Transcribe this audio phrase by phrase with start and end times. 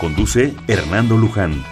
[0.00, 1.62] Conduce Hernando Luján.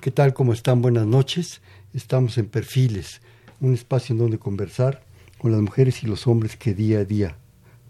[0.00, 0.32] ¿Qué tal?
[0.32, 0.80] ¿Cómo están?
[0.80, 1.60] Buenas noches.
[1.92, 3.20] Estamos en Perfiles,
[3.60, 5.02] un espacio en donde conversar
[5.36, 7.36] con las mujeres y los hombres que día a día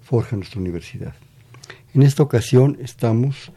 [0.02, 1.14] forjan nuestra universidad.
[1.94, 3.52] En esta ocasión estamos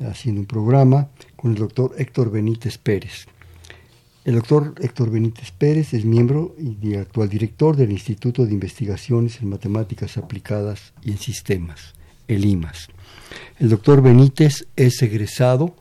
[0.00, 3.26] haciendo un programa con el doctor Héctor Benítez Pérez.
[4.28, 9.48] El doctor Héctor Benítez Pérez es miembro y actual director del Instituto de Investigaciones en
[9.48, 11.94] Matemáticas Aplicadas y en Sistemas,
[12.26, 12.88] el IMAS.
[13.58, 15.74] El doctor Benítez es egresado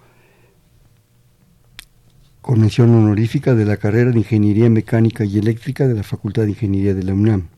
[2.39, 6.51] con mención honorífica de la carrera de Ingeniería Mecánica y Eléctrica de la Facultad de
[6.51, 7.49] Ingeniería de la UNAM.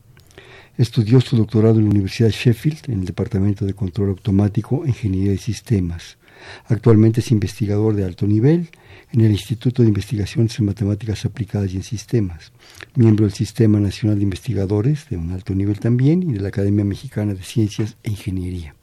[0.76, 5.30] Estudió su doctorado en la Universidad Sheffield en el Departamento de Control Automático e Ingeniería
[5.30, 6.18] de Sistemas.
[6.66, 8.70] Actualmente es investigador de alto nivel
[9.12, 12.52] en el Instituto de Investigaciones en Matemáticas Aplicadas y en Sistemas,
[12.94, 16.84] miembro del Sistema Nacional de Investigadores de un alto nivel también y de la Academia
[16.84, 18.74] Mexicana de Ciencias e Ingeniería.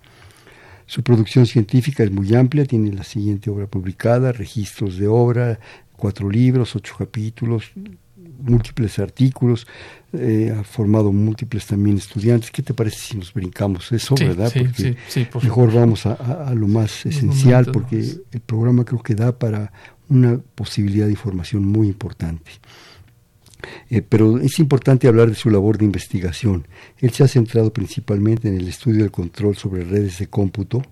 [0.85, 5.59] Su producción científica es muy amplia, tiene la siguiente obra publicada, registros de obra,
[5.97, 7.71] cuatro libros, ocho capítulos,
[8.39, 9.67] múltiples artículos,
[10.13, 12.51] eh, ha formado múltiples también estudiantes.
[12.51, 14.51] ¿Qué te parece si nos brincamos eso, verdad?
[14.53, 14.95] porque
[15.43, 17.99] mejor vamos a, lo más esencial, porque
[18.31, 19.71] el programa creo que da para
[20.09, 22.51] una posibilidad de información muy importante.
[23.89, 26.67] Eh, pero es importante hablar de su labor de investigación.
[26.99, 30.83] Él se ha centrado principalmente en el estudio del control sobre redes de cómputo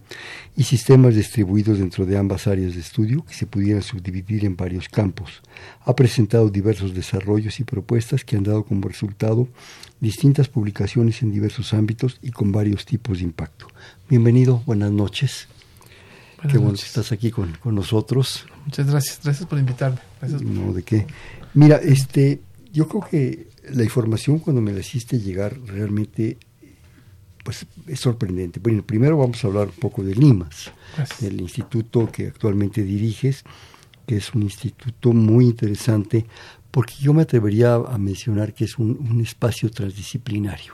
[0.55, 4.89] y sistemas distribuidos dentro de ambas áreas de estudio que se pudieran subdividir en varios
[4.89, 5.41] campos.
[5.81, 9.47] Ha presentado diversos desarrollos y propuestas que han dado como resultado
[9.99, 13.67] distintas publicaciones en diversos ámbitos y con varios tipos de impacto.
[14.09, 15.47] Bienvenido, buenas noches.
[16.49, 18.45] Qué bueno que estás aquí con, nosotros.
[18.65, 19.97] Muchas gracias, gracias por invitarme.
[20.41, 21.07] No, de qué.
[21.55, 22.41] Mira, este,
[22.75, 26.37] yo creo que la información cuando me la hiciste llegar realmente
[27.41, 28.59] pues es sorprendente.
[28.59, 30.71] Bueno, primero vamos a hablar un poco de Limas,
[31.21, 33.43] del instituto que actualmente diriges,
[34.05, 36.25] que es un instituto muy interesante,
[36.71, 40.73] porque yo me atrevería a mencionar que es un, espacio transdisciplinario,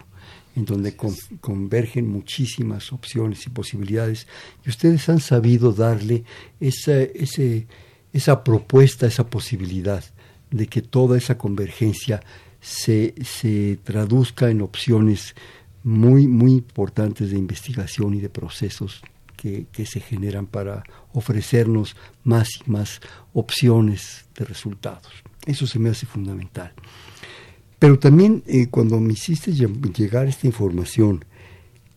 [0.55, 0.95] en donde
[1.41, 4.25] convergen muchísimas opciones y posibilidades,
[4.65, 6.23] y ustedes han sabido darle
[6.61, 7.67] esa, ese,
[8.13, 10.03] esa propuesta, esa posibilidad
[10.51, 12.21] de que toda esa convergencia
[12.59, 15.35] se, se traduzca en opciones
[15.83, 19.01] muy, muy importantes de investigación y de procesos
[19.41, 23.01] que, se generan para ofrecernos más y más
[23.33, 25.11] opciones de resultados.
[25.45, 26.71] Eso se me hace fundamental.
[27.79, 31.25] Pero también eh, cuando me hiciste llegar esta información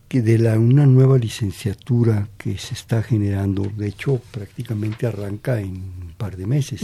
[0.07, 6.04] que de la, una nueva licenciatura que se está generando, de hecho prácticamente arranca en
[6.15, 6.81] par de meses,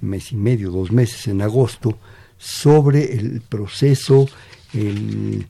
[0.00, 1.98] mes y medio, dos meses, en agosto,
[2.38, 4.28] sobre el proceso,
[4.72, 5.46] el,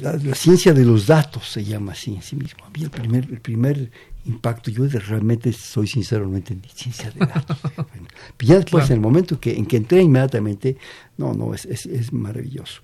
[0.00, 2.64] la, ciencia de los datos se llama así en sí mismo.
[2.64, 3.90] Había el primer, el primer
[4.26, 7.58] impacto, yo realmente soy sinceramente en ciencia de datos.
[8.40, 10.76] ya después, en el momento que, en que entré inmediatamente,
[11.16, 12.82] no, no, es, es, maravilloso.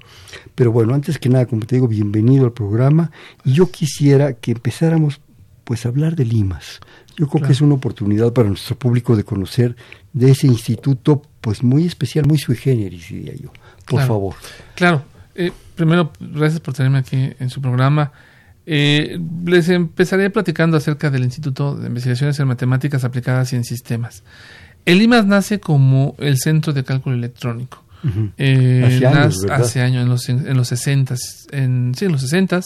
[0.55, 3.11] Pero bueno, antes que nada, como te digo, bienvenido al programa.
[3.45, 5.21] Y yo quisiera que empezáramos
[5.65, 6.81] pues a hablar de Limas.
[7.17, 9.75] Yo creo que es una oportunidad para nuestro público de conocer
[10.13, 13.51] de ese instituto, pues muy especial, muy sui generis, diría yo.
[13.87, 14.35] Por favor.
[14.75, 15.03] Claro.
[15.35, 18.13] Eh, primero, gracias por tenerme aquí en su programa.
[18.67, 24.23] Eh, les empezaré platicando acerca del Instituto de Investigaciones en Matemáticas Aplicadas y en Sistemas.
[24.85, 27.83] El IMAS nace como el Centro de Cálculo Electrónico.
[28.37, 31.17] Eh, hace años, hace años, en los, en los 60,
[31.53, 32.61] en, sí, en los 60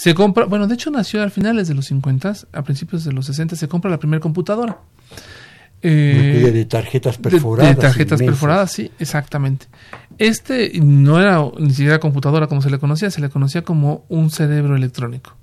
[0.00, 3.26] se compra, bueno, de hecho nació a finales de los 50, a principios de los
[3.26, 4.78] 60 se compra la primera computadora.
[5.82, 7.76] Eh, de tarjetas perforadas.
[7.76, 9.66] De, tarjetas perforadas, sí, exactamente.
[10.16, 14.30] Este no era ni siquiera computadora como se le conocía, se le conocía como un
[14.30, 15.36] cerebro electrónico.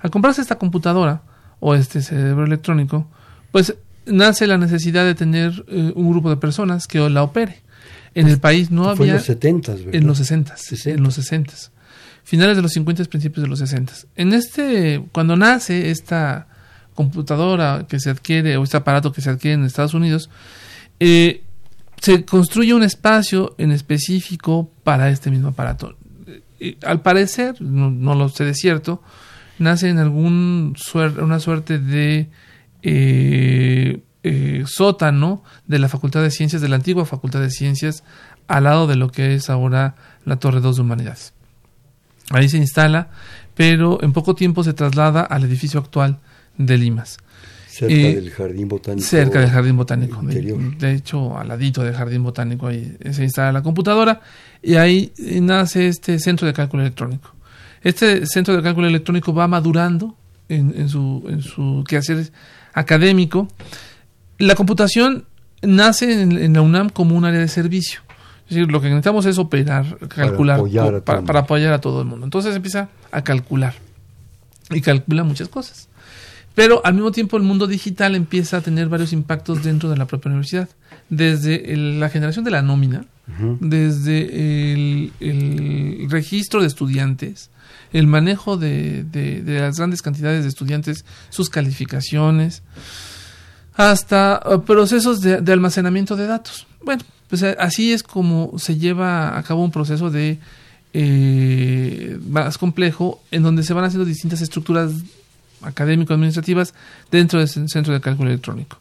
[0.00, 1.20] Al comprarse esta computadora
[1.60, 3.06] o este cerebro electrónico,
[3.52, 3.74] pues
[4.06, 7.58] nace la necesidad de tener eh, un grupo de personas que la opere.
[8.14, 9.08] En el país no había...
[9.08, 9.94] en los 70, ¿verdad?
[9.94, 10.54] En los 60,
[10.86, 11.52] en los 60.
[12.28, 13.90] Finales de los 50, principios de los 60.
[14.14, 16.46] En este, cuando nace esta
[16.92, 20.28] computadora que se adquiere o este aparato que se adquiere en Estados Unidos,
[21.00, 21.42] eh,
[21.98, 25.96] se construye un espacio en específico para este mismo aparato.
[26.84, 29.02] al parecer, no, lo sé de cierto,
[29.58, 30.76] nace en algún
[31.22, 32.28] una suerte de
[32.82, 38.04] eh, eh, sótano de la Facultad de Ciencias, de la antigua Facultad de Ciencias,
[38.48, 39.94] al lado de lo que es ahora
[40.26, 41.37] la Torre 2 de Humanidades.
[42.30, 43.08] Ahí se instala,
[43.54, 46.18] pero en poco tiempo se traslada al edificio actual
[46.56, 47.18] de Limas.
[47.68, 49.06] Cerca del jardín botánico.
[49.06, 50.20] Cerca del jardín botánico.
[50.22, 54.20] De, hecho, al ladito del jardín botánico ahí se instala la computadora
[54.60, 57.34] y ahí nace este centro de cálculo electrónico.
[57.82, 60.16] Este centro de cálculo electrónico va madurando
[60.48, 62.32] en, su, en su quehacer
[62.72, 63.48] académico.
[64.38, 65.26] La computación
[65.62, 68.00] nace en, la UNAM como un área de servicio.
[68.48, 70.62] Es decir, lo que necesitamos es operar, calcular,
[71.04, 72.24] para apoyar a todo el mundo.
[72.24, 73.74] Entonces empieza a calcular
[74.70, 75.88] y calcula muchas cosas.
[76.54, 80.06] Pero al mismo tiempo el mundo digital empieza a tener varios impactos dentro de la
[80.06, 80.68] propia universidad.
[81.10, 83.04] Desde la generación de la nómina,
[83.60, 87.50] desde el, registro de estudiantes,
[87.92, 89.04] el manejo de,
[89.46, 92.62] las grandes cantidades de estudiantes, sus calificaciones,
[93.74, 96.66] hasta uh, procesos de, almacenamiento de datos.
[96.82, 100.38] Bueno, pues eh, así es como se lleva a cabo un proceso de
[100.94, 104.92] eh, más complejo en donde se van haciendo distintas estructuras
[105.62, 106.74] académico-administrativas
[107.10, 108.78] dentro del centro de cálculo electrónico.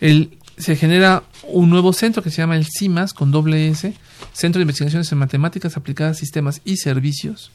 [0.00, 3.94] El, se genera un nuevo centro que se llama el CIMAS con doble S,
[4.32, 7.50] Centro de Investigaciones en Matemáticas Aplicadas Sistemas y Servicios.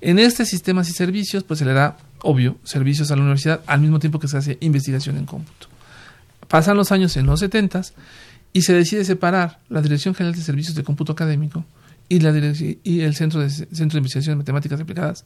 [0.00, 3.80] En este sistemas y servicios, pues se le da, obvio, servicios a la universidad al
[3.80, 5.68] mismo tiempo que se hace investigación en cómputo.
[6.48, 7.82] Pasan los años en los 70
[8.52, 11.64] y se decide separar la Dirección General de Servicios de Cómputo Académico
[12.08, 12.32] y, la
[12.84, 15.24] y el Centro de, Centro de Investigación en Matemáticas Aplicadas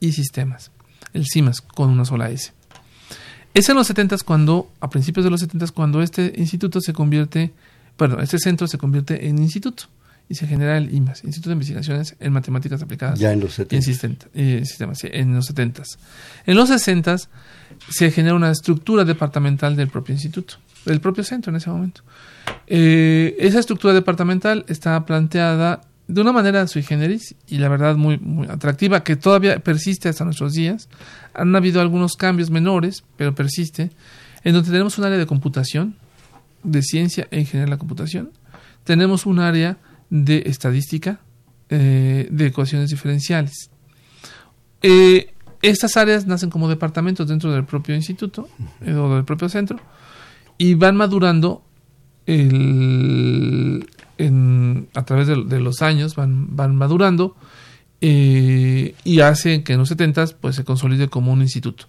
[0.00, 0.70] y Sistemas
[1.12, 2.52] el CIMAS, con una sola S.
[3.54, 7.52] Es en los 70 cuando, a principios de los 70 cuando este instituto se convierte,
[7.96, 9.84] bueno, este centro se convierte en instituto
[10.28, 13.18] y se genera el IMAS, Instituto de Investigaciones en Matemáticas Aplicadas.
[13.18, 14.28] Ya en los 70.
[14.34, 15.82] En, sistemas, en los 70.
[16.44, 17.16] En los 60
[17.88, 20.56] se genera una estructura departamental del propio instituto,
[20.88, 22.02] del propio centro en ese momento.
[22.66, 28.18] Eh, esa estructura departamental está planteada de una manera sui generis y la verdad muy,
[28.18, 30.88] muy atractiva que todavía persiste hasta nuestros días.
[31.34, 33.90] Han habido algunos cambios menores, pero persiste,
[34.42, 35.96] en donde tenemos un área de computación,
[36.64, 38.30] de ciencia e ingeniería de la computación,
[38.84, 39.76] tenemos un área
[40.10, 41.20] de estadística,
[41.68, 43.70] eh, de ecuaciones diferenciales.
[44.80, 48.48] Eh, estas áreas nacen como departamentos dentro del propio instituto
[48.80, 49.78] eh, o del propio centro
[50.58, 51.62] y van madurando
[52.26, 53.88] el,
[54.94, 57.36] a través de, los años van, van madurando
[58.00, 61.86] eh, y hacen que en los 70 pues se consolide como un instituto.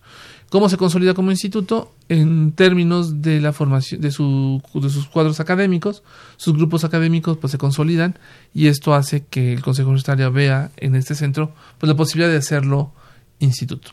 [0.50, 1.94] ¿Cómo se consolida como instituto?
[2.08, 6.02] En términos de la formación de, su, de sus cuadros académicos,
[6.38, 8.18] sus grupos académicos pues se consolidan
[8.54, 12.38] y esto hace que el Consejo Universitario vea en este centro pues la posibilidad de
[12.38, 12.92] hacerlo
[13.40, 13.92] instituto.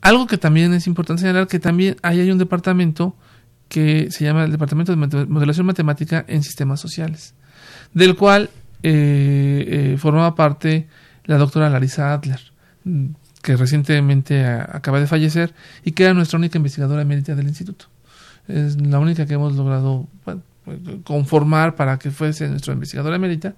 [0.00, 3.14] Algo que también es importante señalar que también ahí hay un departamento
[3.72, 7.32] que se llama el Departamento de Modelación Matemática en Sistemas Sociales,
[7.94, 8.50] del cual
[8.82, 10.88] eh, eh, formaba parte
[11.24, 12.38] la doctora Larisa Adler,
[13.40, 15.54] que recientemente acaba de fallecer
[15.86, 17.86] y que era nuestra única investigadora emérita del instituto.
[18.46, 20.06] Es la única que hemos logrado
[21.04, 23.54] conformar para que fuese nuestra investigadora emérita,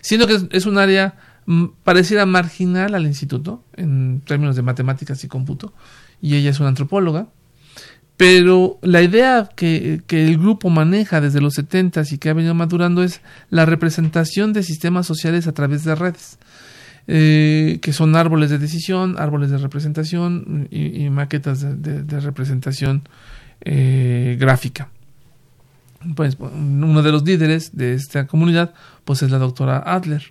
[0.00, 1.16] siendo que es un área
[1.46, 5.72] mm, pareciera marginal al instituto en términos de matemáticas y cómputo,
[6.22, 7.26] y ella es una antropóloga,
[8.16, 13.02] pero la idea que, el grupo maneja desde los 70 y que ha venido madurando
[13.02, 13.20] es
[13.50, 16.38] la representación de sistemas sociales a través de redes,
[17.08, 23.02] eh, que son árboles de decisión, árboles de representación y, maquetas de, representación
[23.60, 24.88] eh, gráfica.
[26.14, 28.72] Pues uno de los líderes de esta comunidad
[29.04, 30.22] pues es la doctora Adler,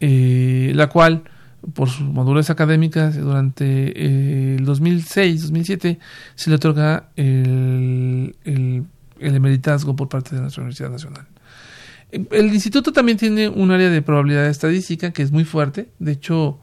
[0.00, 1.22] eh, la cual
[1.74, 5.98] por sus madurez académicas durante eh, el 2006-2007
[6.34, 8.86] se le otorga el, el,
[9.18, 11.26] emeritazgo por parte de nuestra Universidad Nacional.
[12.10, 15.90] El instituto también tiene un área de probabilidad estadística que es muy fuerte.
[16.00, 16.58] De hecho,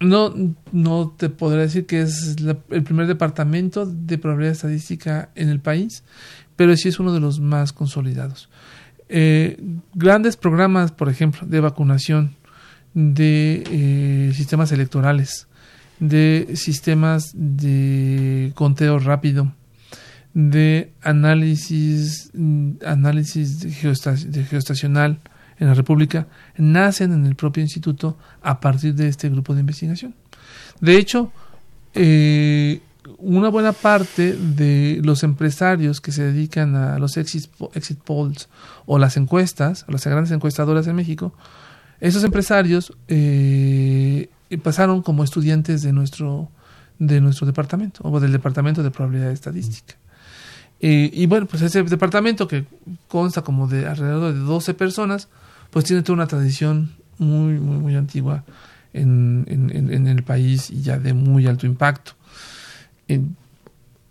[0.00, 0.34] no,
[0.72, 2.36] no te podría decir que es
[2.70, 6.02] el primer departamento de probabilidad estadística en el país,
[6.56, 8.48] pero sí es uno de los más consolidados.
[9.08, 9.60] Eh,
[9.94, 12.36] grandes programas, por ejemplo, de vacunación,
[12.94, 15.46] de eh, sistemas electorales,
[15.98, 19.52] de sistemas de conteo rápido,
[20.34, 22.30] de análisis,
[22.84, 25.20] análisis de, geoestacional
[25.58, 30.14] en la República, nacen en el propio instituto a partir de este grupo de investigación.
[30.80, 31.32] De hecho,
[31.94, 32.80] eh,
[33.18, 38.48] una buena parte de los empresarios que se dedican a los exit, exit polls
[38.86, 41.34] o las encuestas, las grandes encuestadoras en México,
[42.00, 44.28] Esos empresarios eh,
[44.62, 46.48] pasaron como estudiantes de nuestro,
[46.98, 49.94] de nuestro departamento, o del departamento de probabilidad estadística.
[50.80, 52.64] Eh, y bueno, pues ese departamento que
[53.06, 55.28] consta como de alrededor de 12 personas,
[55.70, 58.44] pues tiene toda una tradición muy, muy, muy antigua
[58.92, 62.12] en, en, el país y ya de muy alto impacto.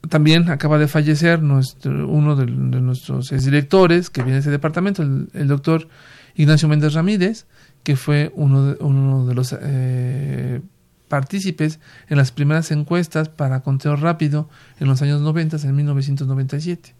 [0.07, 5.47] también acaba de fallecer nuestro, uno de, nuestros directores que viene de ese departamento, el,
[5.47, 5.87] doctor
[6.35, 7.45] Ignacio Méndez Ramírez,
[7.83, 10.61] que fue uno de, uno de los eh,
[11.07, 16.93] partícipes en las primeras encuestas para conteo rápido en los años 90, en 1997,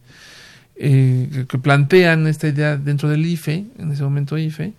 [0.75, 4.73] eh, que plantean esta idea dentro del IFE, en ese momento IFE,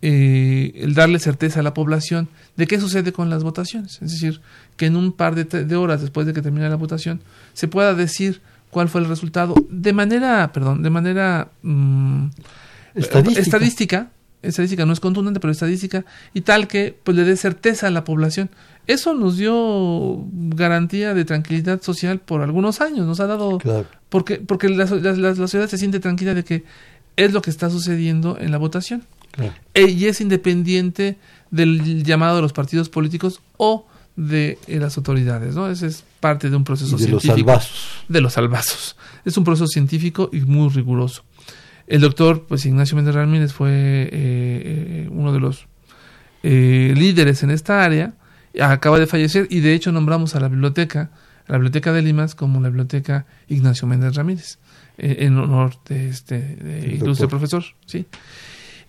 [0.00, 4.00] eh, el darle certeza a la población de qué sucede con las votaciones.
[4.00, 4.40] Es decir,
[4.76, 7.20] que en un par de, horas después de que termine la votación
[7.52, 8.40] se pueda decir
[8.70, 12.26] cuál fue el resultado de manera, perdón, de manera mm,
[12.94, 14.10] estadística estadística
[14.42, 16.04] no es contundente, pero estadística,
[16.34, 18.50] y tal que pues le dé certeza a la población.
[18.86, 23.58] Eso nos dio garantía de tranquilidad social por algunos años, nos ha dado...
[24.08, 26.64] Porque, porque la, la, sociedad se siente tranquila de que
[27.16, 29.04] es lo que está sucediendo en la votación.
[29.74, 31.18] E, y es independiente
[31.50, 35.70] del llamado de los partidos políticos o de eh, las autoridades, ¿no?
[35.70, 37.28] Ese es parte de un proceso de científico.
[37.28, 37.88] Los albazos.
[38.08, 38.96] De los albazos.
[39.24, 41.22] Es un proceso científico y muy riguroso.
[41.88, 45.66] El doctor, pues Ignacio Méndez Ramírez fue eh, eh, uno de los
[46.42, 48.12] eh, líderes en esta área,
[48.60, 51.10] acaba de fallecer y de hecho nombramos a la biblioteca,
[51.46, 54.58] la biblioteca de Limas como la biblioteca Ignacio Méndez Ramírez,
[54.98, 56.58] en honor de este
[56.92, 58.04] ilustre profesor, sí.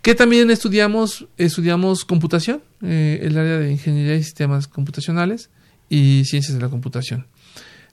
[0.01, 5.50] Que también estudiamos, estudiamos computación, el área de ingeniería y sistemas computacionales
[5.88, 7.27] y ciencias de la computación.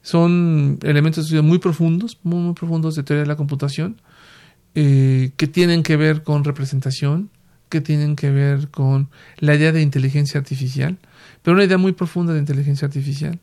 [0.03, 4.01] Son elementos de estudio muy profundos, muy, muy profundos de teoría de la computación
[4.79, 7.31] eh, que tienen que ver con representación,
[7.71, 10.99] que tienen que ver con la idea de inteligencia artificial,
[11.43, 13.41] pero una idea muy profunda de inteligencia artificial,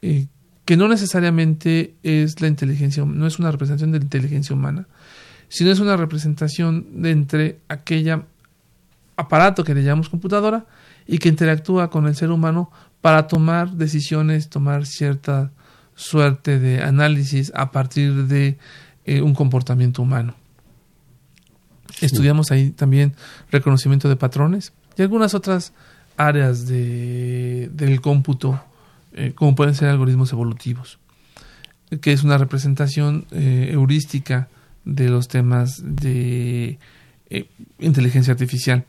[0.00, 0.28] eh,
[0.64, 4.86] que no necesariamente es la inteligencia, no es una representación de la inteligencia humana,
[5.50, 8.24] sino es una representación de entre aquella
[9.18, 10.64] aparato que le llamamos computadora
[11.06, 12.70] y que interactúa con el ser humano
[13.02, 15.50] para tomar decisiones, tomar cierta
[15.94, 18.56] suerte de análisis a partir de
[19.04, 20.34] eh, un comportamiento humano.
[22.00, 23.14] Estudiamos ahí también
[23.50, 25.72] reconocimiento de patrones y algunas otras
[26.16, 28.60] áreas de, del cómputo,
[29.14, 30.98] eh, como pueden ser algoritmos evolutivos,
[32.00, 34.48] que es una representación eh, heurística
[34.84, 36.78] de los temas de
[37.30, 37.46] eh,
[37.78, 38.84] inteligencia artificial.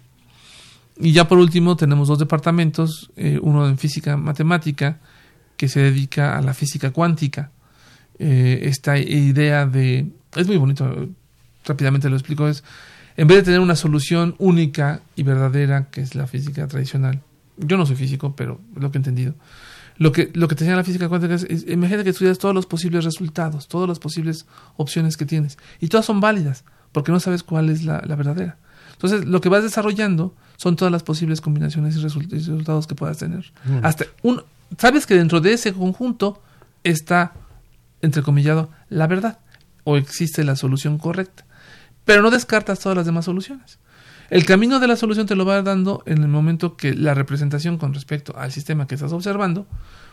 [0.97, 3.09] Y ya por último tenemos dos departamentos,
[3.41, 4.99] uno en física matemática,
[5.57, 7.49] que se dedica a la física cuántica.
[8.19, 10.05] esta idea de...
[10.35, 11.09] Es muy bonito,
[11.65, 12.63] rápidamente lo explico, es
[13.15, 17.21] en vez de tener una solución única y verdadera, que es la física tradicional,
[17.57, 19.35] yo no soy físico, pero lo que he entendido,
[19.97, 22.65] lo que, lo que te enseña la física cuántica es, imagínate que estudias todos los
[22.65, 27.43] posibles resultados, todas las posibles opciones que tienes, y todas son válidas, porque no sabes
[27.43, 28.57] cuál es la, verdadera.
[28.93, 33.51] Entonces, lo que vas desarrollando son todas las posibles combinaciones y, resultados que puedas tener.
[33.65, 33.79] Mm.
[33.85, 34.41] Hasta un,
[34.77, 36.41] sabes que dentro de ese conjunto
[36.83, 37.33] está,
[38.01, 39.39] entrecomillado, la verdad,
[39.83, 41.45] o existe la solución correcta
[42.05, 43.79] pero no descartas todas las demás soluciones.
[44.29, 47.77] El camino de la solución te lo va dando en el momento que la representación
[47.77, 49.67] con respecto al sistema que estás observando,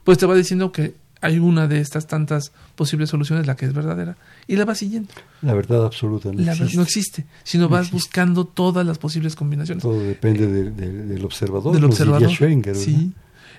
[0.04, 3.73] pues te va diciendo que hay una de estas tantas posibles soluciones, la que es
[3.73, 4.16] verdadera,
[4.47, 5.11] y la vas siguiendo.
[5.42, 6.76] La verdad absoluta no, existe.
[6.76, 9.82] no existe, sino vas buscando todas las posibles combinaciones.
[9.82, 11.75] Todo depende del observador.
[11.75, 12.30] Del observador.
[12.75, 13.12] sí.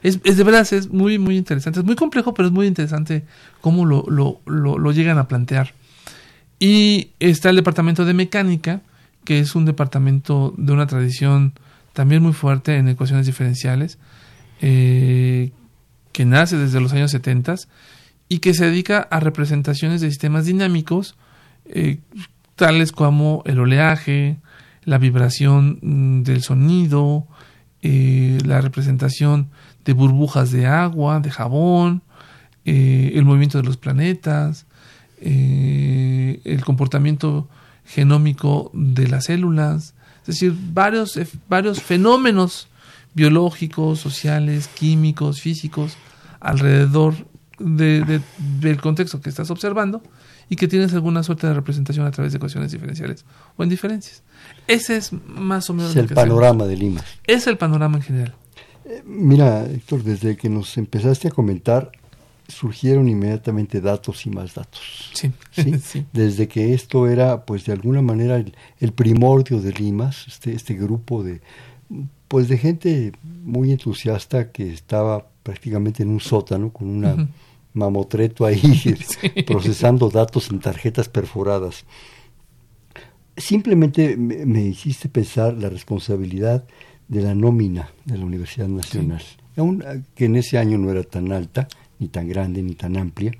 [0.03, 1.79] Es, es, de verdad, es muy, muy interesante.
[1.79, 3.23] Es muy complejo, pero es muy interesante
[3.61, 5.75] cómo lo, lo, lo llegan a plantear.
[6.63, 8.81] Y está el departamento de mecánica,
[9.23, 11.53] que es un departamento de una tradición
[11.91, 13.97] también muy fuerte en ecuaciones diferenciales,
[14.61, 15.53] eh,
[16.11, 17.55] que nace desde los años 70
[18.29, 21.17] y que se dedica a representaciones de sistemas dinámicos,
[21.65, 21.97] eh,
[22.55, 24.37] tales como el oleaje,
[24.83, 27.25] la vibración mm, del sonido,
[27.81, 29.49] eh, la representación
[29.83, 32.03] de burbujas de agua, de jabón,
[32.65, 34.67] el movimiento de los planetas,
[35.21, 37.47] eh, el comportamiento
[37.85, 42.67] genómico de las células, es decir, varios, eh, varios fenómenos
[43.13, 45.97] biológicos, sociales, químicos, físicos,
[46.39, 47.15] alrededor
[47.59, 48.21] de,
[48.59, 50.01] del contexto que estás observando
[50.49, 53.25] y que tienes alguna suerte de representación a través de ecuaciones diferenciales
[53.57, 54.23] o en diferencias.
[54.67, 57.01] Ese es más o menos el panorama de Lima.
[57.25, 58.35] Es el panorama en general.
[58.85, 61.91] Eh, mira, Héctor, desde que nos empezaste a comentar,
[62.51, 65.11] surgieron inmediatamente datos y más datos.
[65.13, 65.31] Sí.
[65.81, 66.05] ¿sí?
[66.13, 71.23] Desde que esto era, pues de alguna manera, el, primordio de Limas, este, este grupo
[71.23, 71.41] de,
[72.27, 77.27] Pues de gente muy entusiasta que estaba prácticamente en un sótano con una
[77.73, 78.61] mamotreto ahí
[79.47, 81.85] procesando datos en tarjetas perforadas.
[83.37, 86.65] Simplemente me, hiciste pensar la responsabilidad
[87.07, 89.23] de la nómina de la Universidad Nacional,
[89.55, 89.83] aun
[90.15, 91.67] que en ese año no era tan alta,
[92.01, 93.31] ni tan grande, ni tan amplia,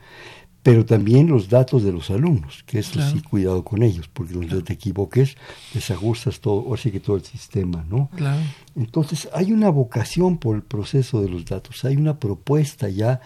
[0.64, 4.62] pero también los datos de los alumnos, que eso sí, cuidado con ellos, porque donde
[4.62, 5.36] te equivoques,
[5.74, 8.10] desajustas todo, o sí que todo el sistema, ¿no?
[8.16, 8.42] Claro.
[8.76, 13.22] Entonces, hay una vocación por el proceso de los datos, hay una propuesta ya,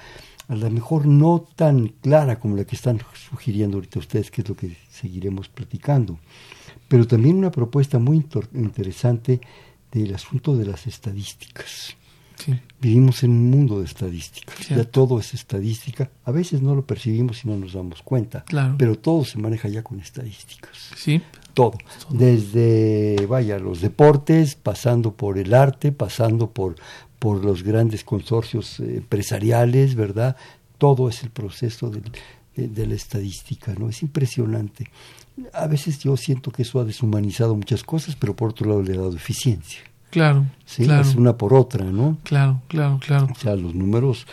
[0.48, 4.48] a lo mejor no tan clara como la que están sugiriendo ahorita ustedes, que es
[4.48, 6.18] lo que seguiremos platicando,
[6.88, 9.42] pero también una propuesta muy interesante
[9.92, 11.98] del asunto de las estadísticas.
[12.80, 14.70] Vivimos en un mundo de estadísticas.
[14.70, 16.10] Ya todo es estadística.
[16.24, 18.46] A veces no lo percibimos y no nos damos cuenta.
[18.78, 20.92] Pero todo se maneja ya con estadísticas.
[20.96, 21.22] Sí.
[21.54, 21.78] Todo.
[22.10, 26.76] Desde, vaya, los deportes, pasando por el arte, pasando por,
[27.18, 30.36] por los grandes consorcios eh, empresariales, ¿verdad?
[30.78, 32.02] Todo es el proceso de,
[32.56, 33.90] de, la estadística, ¿no?
[33.90, 34.92] Es impresionante.
[35.54, 38.94] A veces yo siento que eso ha deshumanizado muchas cosas, pero por otro lado le
[38.94, 39.80] ha dado eficiencia.
[40.16, 40.46] Claro.
[40.66, 41.02] Sí, claro.
[41.02, 42.18] es una por otra, ¿no?
[42.24, 43.28] Claro, claro, claro.
[43.30, 44.26] O sea, los números,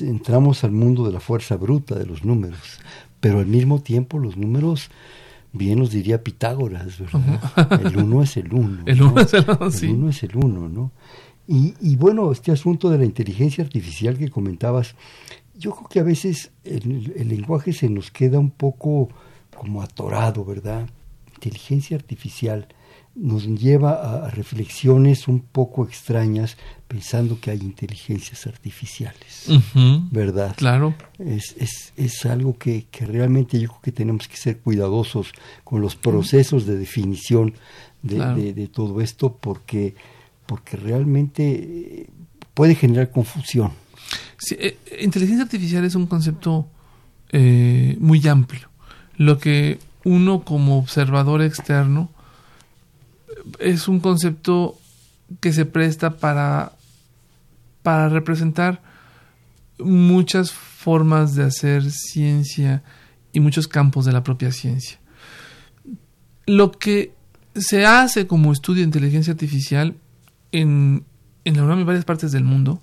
[0.00, 2.80] entramos al mundo de la fuerza bruta de los números,
[3.20, 4.90] pero al mismo tiempo los números,
[5.52, 7.86] bien nos diría Pitágoras, ¿verdad?
[7.86, 8.82] El uno es el uno.
[8.86, 9.86] el uno es el uno, sí.
[9.86, 10.90] El uno es el uno, ¿no?
[11.46, 14.96] Y, y bueno, este asunto de la inteligencia artificial que comentabas,
[15.56, 19.08] yo creo que a veces el, el lenguaje se nos queda un poco
[19.56, 20.90] como atorado, ¿verdad?
[21.36, 22.66] Inteligencia artificial
[23.14, 29.46] nos lleva a reflexiones un poco extrañas pensando que hay inteligencias artificiales,
[30.10, 30.54] ¿verdad?
[30.56, 30.94] Claro.
[31.18, 35.32] Es, es, es algo que, que, realmente yo creo que tenemos que ser cuidadosos
[35.64, 37.54] con los procesos de definición
[38.02, 39.94] de, de, todo esto porque,
[40.46, 42.06] porque realmente eh,
[42.54, 43.72] puede generar confusión.
[44.38, 46.68] Sí, eh, inteligencia artificial es un concepto
[47.30, 48.68] eh, muy amplio.
[49.16, 52.10] Lo que uno como observador externo
[53.58, 54.78] es un concepto
[55.40, 56.72] que se presta para,
[57.82, 58.82] para representar
[59.78, 62.82] muchas formas de hacer ciencia
[63.32, 64.98] y muchos campos de la propia ciencia.
[66.46, 67.14] Lo que
[67.54, 69.96] se hace como estudio de inteligencia artificial
[70.52, 71.04] en,
[71.44, 72.80] en la UNAM y varias partes del mundo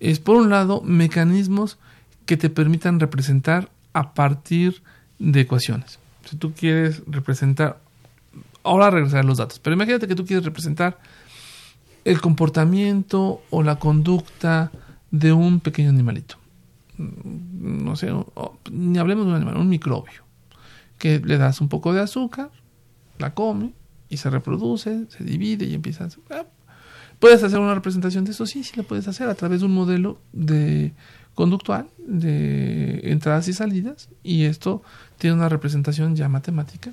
[0.00, 1.78] es, por un lado, mecanismos
[2.26, 4.82] que te permitan representar a partir
[5.18, 5.98] de ecuaciones.
[6.28, 7.80] Si tú quieres representar
[8.66, 10.98] ahora regresar a los datos, pero imagínate que tú quieres representar
[12.04, 14.70] el comportamiento o la conducta
[15.10, 16.36] de un pequeño animalito.
[16.98, 18.12] Mm, no sé,
[18.70, 20.24] ni hablemos de un animal, un microbio,
[20.98, 22.50] que le das un poco de azúcar,
[23.18, 23.72] la come
[24.08, 26.08] y se reproduce, se divide y empieza a...
[26.30, 26.46] Ah,
[27.18, 28.46] ¿Puedes hacer una representación de eso?
[28.46, 30.92] Sí, sí, lo puedes hacer a través de un modelo de
[31.34, 34.82] conductual de entradas y salidas y esto
[35.18, 36.92] tiene una representación ya matemática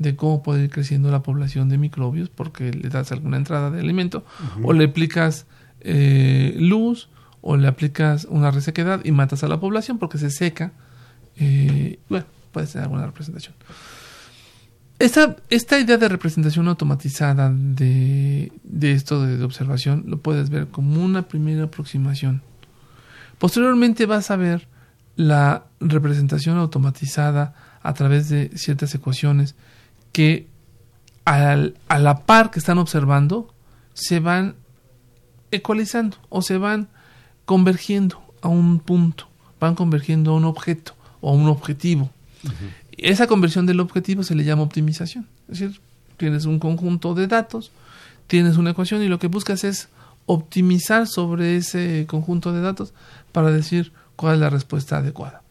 [0.00, 3.80] de cómo puede ir creciendo la población de microbios porque le das alguna entrada de
[3.80, 4.24] alimento
[4.62, 5.46] o le aplicas
[5.82, 7.10] eh, luz
[7.42, 10.72] o le aplicas una resequedad y matas a la población porque se seca.
[11.36, 13.54] Eh, bueno, puede ser alguna representación.
[14.98, 20.68] Esta, esta idea de representación automatizada de, de esto de, de, observación lo puedes ver
[20.68, 22.40] como una primera aproximación.
[23.38, 24.66] Posteriormente vas a ver
[25.16, 29.56] la representación automatizada a través de ciertas ecuaciones
[30.12, 30.46] que
[31.24, 33.52] a la par que están observando
[33.94, 34.56] se van
[35.50, 36.88] ecualizando o se van
[37.44, 42.10] convergiendo a un punto, van convergiendo a un objeto o a un objetivo.
[42.96, 45.26] Esa conversión del objetivo se le llama optimización.
[45.48, 45.80] Es decir,
[46.16, 47.70] tienes un conjunto de datos,
[48.26, 49.88] tienes una ecuación y lo que buscas es
[50.26, 52.92] optimizar sobre ese conjunto de datos
[53.32, 55.42] para decir cuál es la respuesta adecuada.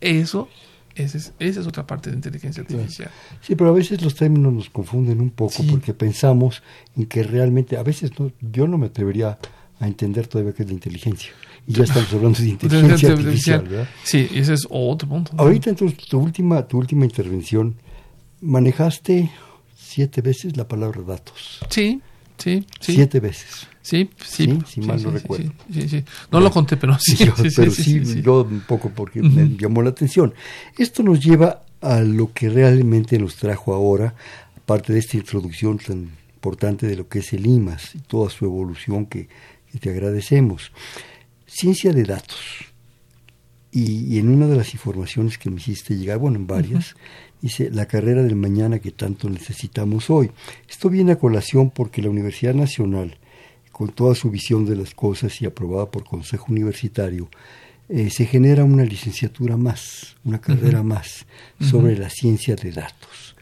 [0.00, 0.48] Eso
[0.96, 3.10] esa es, esa es otra parte de inteligencia artificial.
[3.40, 6.62] Sí, pero a veces los términos nos confunden un poco porque pensamos
[6.96, 9.38] en que realmente, a veces no, yo no me atrevería
[9.78, 11.30] a entender todavía qué es la inteligencia.
[11.66, 13.88] Y ya estamos hablando de inteligencia artificial, ¿verdad?
[14.04, 15.32] Sí, ese es otro punto.
[15.36, 17.76] Ahorita entonces tu última, tu última intervención,
[18.40, 19.30] manejaste
[19.74, 21.60] siete veces la palabra datos.
[21.68, 22.00] Sí,
[22.38, 22.94] sí, sí.
[22.94, 23.68] Siete veces.
[23.86, 24.58] Sí, sí.
[24.66, 25.52] si mal no recuerdo.
[26.32, 27.16] No lo conté, pero sí.
[27.56, 30.34] pero sí, yo un poco porque me llamó la atención.
[30.76, 34.16] Esto nos lleva a lo que realmente nos trajo ahora,
[34.56, 38.44] aparte de esta introducción tan importante de lo que es el IMAS y toda su
[38.44, 39.28] evolución que,
[39.78, 40.72] te agradecemos.
[41.46, 42.40] Ciencia de datos.
[43.70, 46.96] y, en una de las informaciones que me hiciste llegar, bueno, en varias,
[47.40, 50.32] dice la carrera del mañana que tanto necesitamos hoy.
[50.68, 53.18] Esto viene a colación porque la Universidad Nacional,
[53.76, 57.28] con toda su visión de las cosas y aprobada por Consejo Universitario,
[57.90, 61.26] eh, se genera una licenciatura más, una carrera más
[61.60, 63.36] sobre la ciencia de datos.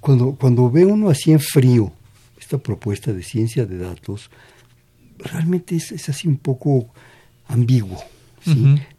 [0.00, 1.92] Cuando, cuando ve uno así en frío
[2.40, 4.30] esta propuesta de ciencia de datos,
[5.18, 6.88] realmente es, es así un poco
[7.46, 8.02] ambiguo.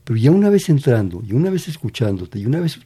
[0.04, 2.80] Pero ya una vez entrando, y una vez escuchándote, y una vez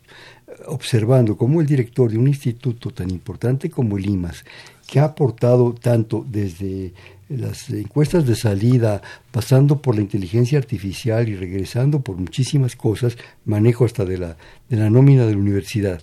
[0.67, 4.43] observando cómo el director de un instituto tan importante como el IMAS,
[4.87, 6.93] que ha aportado tanto desde
[7.29, 13.85] las encuestas de salida, pasando por la inteligencia artificial y regresando por muchísimas cosas, manejo
[13.85, 14.37] hasta de la,
[14.69, 16.01] de la nómina de la universidad,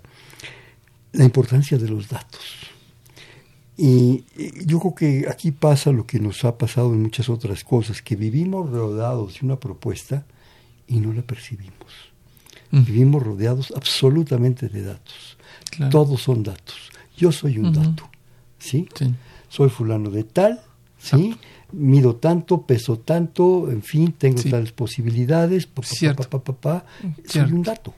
[1.12, 2.68] la importancia de los datos.
[3.76, 4.24] Y
[4.66, 8.16] yo creo que aquí pasa lo que nos ha pasado en muchas otras cosas, que
[8.16, 10.24] vivimos rodeados de una propuesta
[10.88, 12.07] y no la percibimos.
[12.70, 15.36] Vivimos rodeados absolutamente de datos.
[15.90, 16.76] Todos son datos.
[17.16, 18.08] Yo soy un dato.
[18.58, 18.88] ¿sí?
[19.48, 20.60] Soy fulano de tal,
[20.98, 21.34] ¿sí?
[21.72, 25.82] Mido tanto, peso tanto, en fin, tengo tales posibilidades, pa,
[26.40, 26.84] pa,
[27.26, 27.94] soy un dato.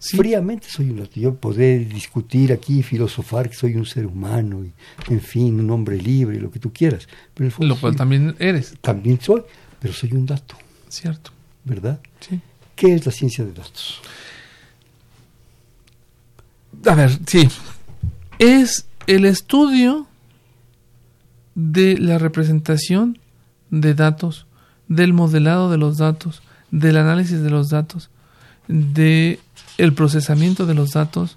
[0.00, 1.18] Fríamente soy un dato.
[1.18, 4.72] Yo podré discutir aquí, filosofar que soy un ser humano, y,
[5.12, 7.08] en fin, un hombre libre, lo que tú quieras.
[7.34, 8.76] Pero lo cual también eres.
[8.80, 9.42] También soy,
[9.80, 10.56] pero soy un dato.
[10.88, 11.32] Cierto.
[11.64, 12.00] ¿verdad?
[12.20, 12.40] Sí.
[12.78, 14.00] ¿Qué es la ciencia de datos?
[16.86, 17.48] A ver, sí.
[18.38, 20.06] Es el estudio
[21.56, 23.18] de la representación
[23.70, 24.46] de datos,
[24.86, 28.10] del modelado de los datos, del análisis de los datos,
[28.68, 29.40] de
[29.76, 31.36] el procesamiento de los datos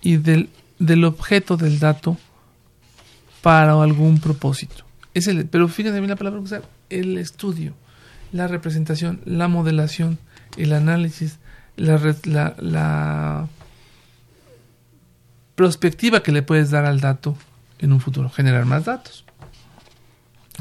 [0.00, 2.16] y del, del objeto del dato
[3.42, 4.86] para algún propósito.
[5.12, 7.74] Es el, pero fíjate bien la palabra usar, el estudio
[8.32, 10.18] la representación, la modelación,
[10.56, 11.38] el análisis,
[11.76, 13.48] la, la, la
[15.54, 17.36] perspectiva que le puedes dar al dato
[17.78, 19.24] en un futuro, generar más datos.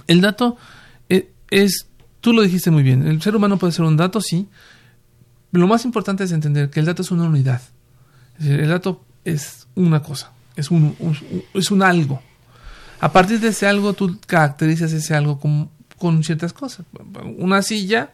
[0.08, 0.58] El dato
[1.10, 1.88] eh, es,
[2.20, 4.48] tú lo dijiste muy bien, el ser humano puede ser un dato, sí.
[5.52, 7.62] Lo más importante es entender que el dato es una unidad.
[8.40, 10.96] el dato es una cosa, es un,
[11.54, 12.22] es un algo.
[13.00, 16.86] A partir de ese algo, tú caracterizas ese algo como con ciertas cosas.
[17.38, 18.12] Una silla,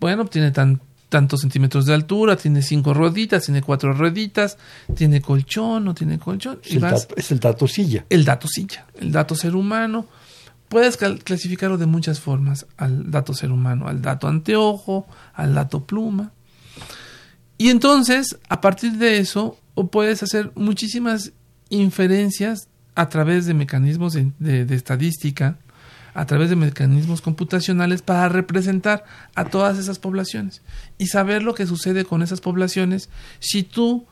[0.00, 0.80] bueno, tiene tan,
[1.10, 4.56] tantos centímetros de altura, tiene cinco rueditas, tiene cuatro rueditas,
[4.94, 6.60] tiene colchón, no tiene colchón.
[6.64, 8.06] Es, el, dato, es el dato silla.
[8.08, 10.06] El dato silla, el dato ser humano.
[10.68, 16.32] Puedes clasificarlo de muchas formas al dato ser humano, al dato anteojo, al dato pluma.
[17.58, 19.58] Y entonces, a partir de eso,
[19.90, 21.32] puedes hacer muchísimas
[21.70, 25.58] inferencias a través de mecanismos de estadística,
[26.14, 30.62] a través de mecanismos computacionales para representar a todas esas poblaciones
[30.98, 34.06] y saber lo que sucede con esas poblaciones si tú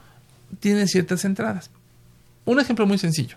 [0.61, 1.71] tienes ciertas entradas.
[2.45, 3.37] Un ejemplo muy sencillo.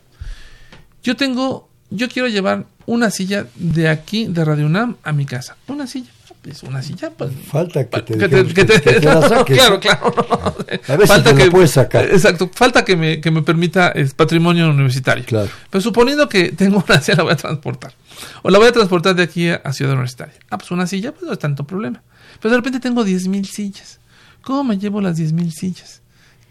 [1.04, 5.58] Yo tengo, yo quiero llevar una silla de aquí, de Radio UNAM, a mi casa.
[5.68, 6.12] Una silla.
[6.42, 7.12] Pues una silla.
[7.12, 9.58] Pues, falta que te, la saques.
[9.58, 10.14] Claro, claro.
[10.88, 12.06] A ver falta que, puedes sacar.
[12.06, 12.50] Exacto.
[12.52, 15.24] Falta que me, que me permita es, patrimonio universitario.
[15.26, 15.50] Claro.
[15.70, 17.94] Pero suponiendo que tengo una silla, la voy a transportar.
[18.42, 20.34] O la voy a transportar de aquí a Ciudad Universitaria.
[20.50, 22.02] Ah, pues una silla, pues no es tanto problema.
[22.42, 24.00] Pero de repente tengo 10.000 sillas.
[24.42, 26.02] ¿Cómo me llevo las 10.000 sillas?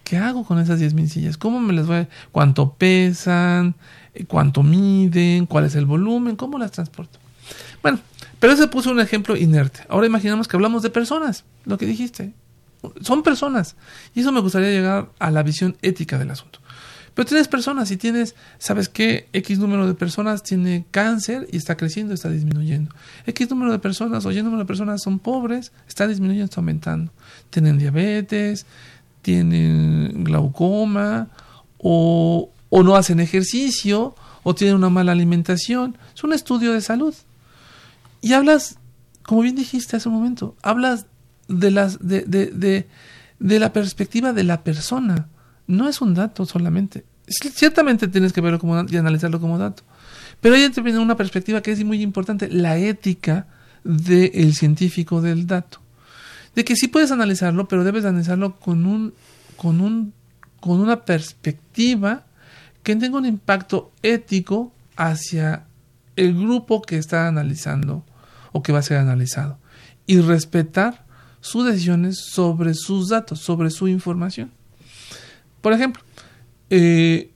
[0.04, 1.36] ¿Qué hago con esas 10.000 sillas?
[1.36, 2.08] ¿Cómo me las voy a...
[2.30, 3.74] ¿Cuánto pesan?
[4.28, 5.46] ¿Cuánto miden?
[5.46, 6.36] ¿Cuál es el volumen?
[6.36, 7.18] ¿Cómo las transporto?
[7.82, 7.98] Bueno,
[8.40, 9.80] pero ese puso un ejemplo inerte.
[9.88, 12.32] Ahora imaginamos que hablamos de personas, lo que dijiste.
[13.02, 13.76] Son personas.
[14.14, 16.60] Y eso me gustaría llegar a la visión ética del asunto.
[17.14, 19.28] Pero tienes personas y tienes, ¿sabes qué?
[19.34, 22.94] X número de personas tiene cáncer y está creciendo, está disminuyendo.
[23.26, 27.12] X número de personas o Y número de personas son pobres, está disminuyendo, está aumentando.
[27.50, 28.64] Tienen diabetes,
[29.20, 31.28] tienen glaucoma
[31.76, 35.98] o, o no hacen ejercicio o tienen una mala alimentación.
[36.14, 37.14] Es un estudio de salud.
[38.20, 38.78] Y hablas,
[39.22, 41.06] como bien dijiste hace un momento, hablas
[41.48, 42.86] de, las, de, de,
[43.38, 45.28] de, la perspectiva de la persona
[45.66, 47.04] no es un dato solamente.
[47.26, 49.84] Ciertamente tienes que verlo como y analizarlo como dato.
[50.40, 53.46] Pero ahí viene una perspectiva que es muy importante, la ética
[53.84, 55.80] del científico del dato.
[56.54, 59.14] De que sí puedes analizarlo, pero debes analizarlo con un,
[59.56, 60.12] con un,
[60.60, 62.24] con una perspectiva
[62.82, 65.66] que tenga un impacto ético hacia
[66.16, 68.04] el grupo que está analizando
[68.52, 69.58] o que va a ser analizado.
[70.06, 71.04] Y respetar
[71.40, 74.50] sus decisiones sobre sus datos, sobre su información.
[75.60, 76.02] Por ejemplo,
[76.70, 77.30] eh,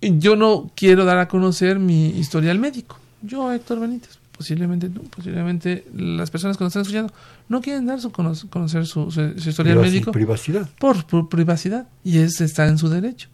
[0.00, 2.98] yo no quiero dar a conocer mi historial médico.
[3.22, 7.12] Yo, Héctor Benítez, posiblemente no, posiblemente las personas que nos están escuchando
[7.48, 10.12] no quieren dar su conocer su, su, historial médico.
[10.12, 10.68] Privacidad.
[10.78, 11.88] Por, privacidad.
[12.04, 13.28] Y es está en su derecho.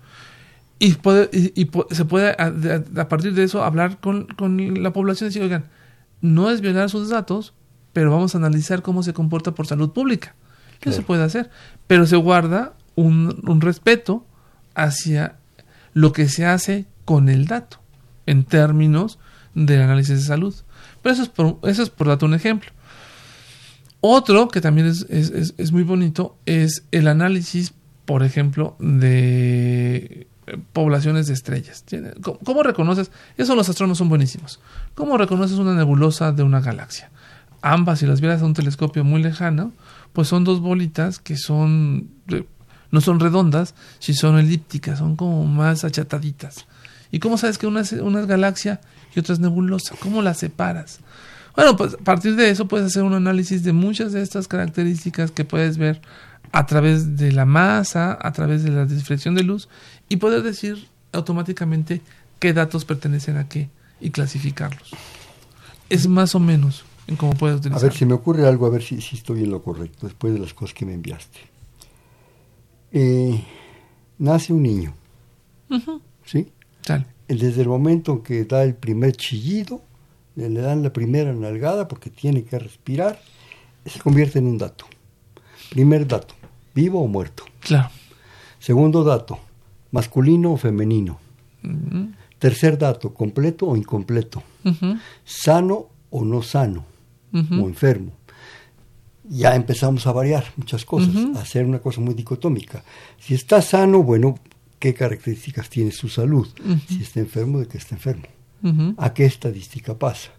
[0.79, 5.29] Y, puede, y, se puede, a, partir de eso, hablar con, con la población y
[5.31, 5.65] decir, oigan,
[6.21, 7.55] no es violar sus datos,
[7.93, 10.35] pero vamos a analizar cómo se comporta por salud pública.
[10.81, 11.51] ¿Qué se puede hacer?
[11.87, 14.27] Pero se guarda un, un respeto
[14.75, 15.37] hacia
[15.95, 17.81] lo que se hace con el dato
[18.27, 19.19] en términos
[19.55, 20.55] del análisis de salud.
[21.03, 22.71] Pero eso es por, eso es por darte un ejemplo.
[24.01, 27.73] Otro que también es, es, es, muy bonito es el análisis,
[28.05, 30.29] por ejemplo, de
[30.73, 31.85] poblaciones de estrellas.
[32.45, 33.11] ¿Cómo, reconoces?
[33.37, 34.61] Eso los astrónomos son buenísimos.
[34.95, 37.11] ¿Cómo reconoces una nebulosa de una galaxia?
[37.63, 39.73] Ambas, si las vieras a un telescopio muy lejano,
[40.13, 42.09] pues son dos bolitas que son,
[42.91, 46.67] no son redondas, si son elípticas, son como más achataditas.
[47.11, 48.81] ¿Y cómo sabes que una es, una es galaxia
[49.15, 49.95] y otra es nebulosa?
[50.01, 51.01] ¿Cómo las separas?
[51.57, 55.31] Bueno, pues a partir de eso puedes hacer un análisis de muchas de estas características
[55.31, 56.03] que puedes ver
[56.53, 59.69] a través de la masa, a través de la difracción de luz
[60.09, 62.01] y poder decir automáticamente
[62.39, 63.69] qué datos pertenecen a qué
[64.01, 64.91] y clasificarlos.
[65.89, 67.83] Es más o menos en cómo puedes utilizar.
[67.83, 70.33] A ver si me ocurre algo, a ver si, si, estoy en lo correcto después
[70.33, 71.39] de las cosas que me enviaste.
[72.93, 73.45] Eh,
[74.19, 74.95] nace un niño,
[76.25, 76.49] ¿sí?
[77.29, 79.83] Desde el momento en que da el primer chillido,
[80.37, 83.21] le dan la primera nalgada porque tiene que respirar,
[83.85, 84.87] se convierte en un dato.
[85.71, 86.35] Primer dato,
[86.75, 87.45] vivo o muerto.
[87.61, 87.91] Claro.
[88.61, 89.41] Segundo dato,
[89.97, 91.19] masculino o femenino.
[92.39, 94.43] Tercer dato, completo o incompleto.
[95.25, 96.85] Sano o no sano,
[97.33, 98.13] o enfermo.
[99.29, 102.85] Ya empezamos a variar muchas cosas, a hacer una cosa muy dicotómica.
[103.19, 104.39] Si está sano, bueno,
[104.79, 106.47] qué características tiene su salud,
[106.87, 108.29] si está enfermo, de qué está enfermo,
[108.99, 110.36] a qué estadística pasa.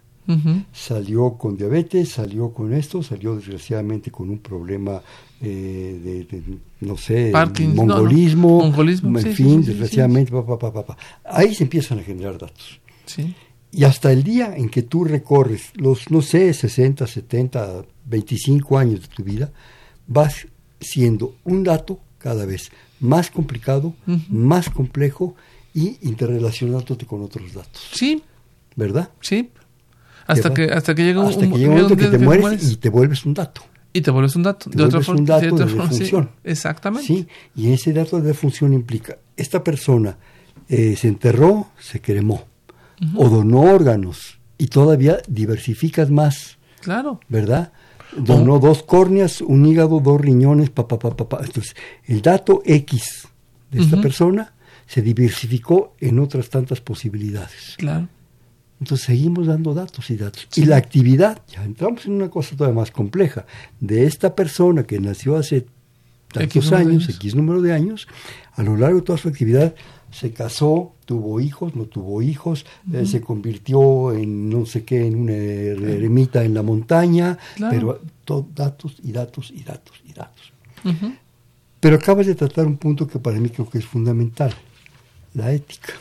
[0.73, 5.01] Salió con diabetes, salió con esto, salió desgraciadamente con un problema
[5.41, 7.31] eh, de, no sé,
[7.73, 8.73] mongolismo,
[9.19, 10.33] en fin, desgraciadamente,
[11.23, 12.79] ahí se empiezan a generar datos.
[13.71, 19.01] Y hasta el día en que tú recorres los, no sé, 60, 70, 25 años
[19.01, 19.51] de tu vida,
[20.07, 20.47] vas
[20.79, 23.93] siendo un dato cada vez más complicado,
[24.29, 25.35] más complejo
[25.73, 27.91] y interrelacionándote con otros datos.
[27.93, 28.23] Sí.
[28.75, 29.09] ¿Verdad?
[29.21, 29.49] Sí.
[30.27, 32.75] Hasta que, hasta que llega un, hasta que llega un momento que te mueres, y
[32.77, 33.61] te vuelves un dato.
[33.93, 34.69] Y te vuelves un dato.
[34.69, 36.29] de otra forma, un dato de, función.
[36.43, 37.07] exactamente.
[37.07, 40.17] Sí, y ese dato de función implica, esta persona
[40.67, 42.45] eh, se enterró, se cremó,
[43.15, 46.57] o donó órganos, y todavía diversificas más.
[46.81, 47.19] Claro.
[47.27, 47.71] ¿Verdad?
[48.15, 51.41] donó dos córneas, un hígado, dos riñones, papá, papá, papá.
[51.45, 53.27] Entonces, el dato X
[53.71, 54.53] de esta persona
[54.85, 57.75] se diversificó en otras tantas posibilidades.
[57.77, 58.07] Claro.
[58.79, 60.47] Entonces seguimos dando datos y datos.
[60.55, 63.45] Y la actividad, ya entramos en una cosa todavía más compleja,
[63.79, 65.65] de esta persona que nació hace
[66.31, 68.07] tantos años, X número de años,
[68.53, 69.73] a lo largo de toda su actividad
[70.11, 75.15] se casó, tuvo hijos, no tuvo hijos, eh, se convirtió en no sé qué, en
[75.15, 80.53] una eremita en la montaña, pero todo, datos y datos y datos y datos.
[81.79, 84.53] Pero acabas de tratar un punto que para mí creo que es fundamental,
[85.33, 85.93] la ética.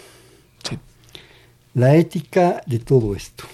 [1.77, 3.45] La ética de todo esto.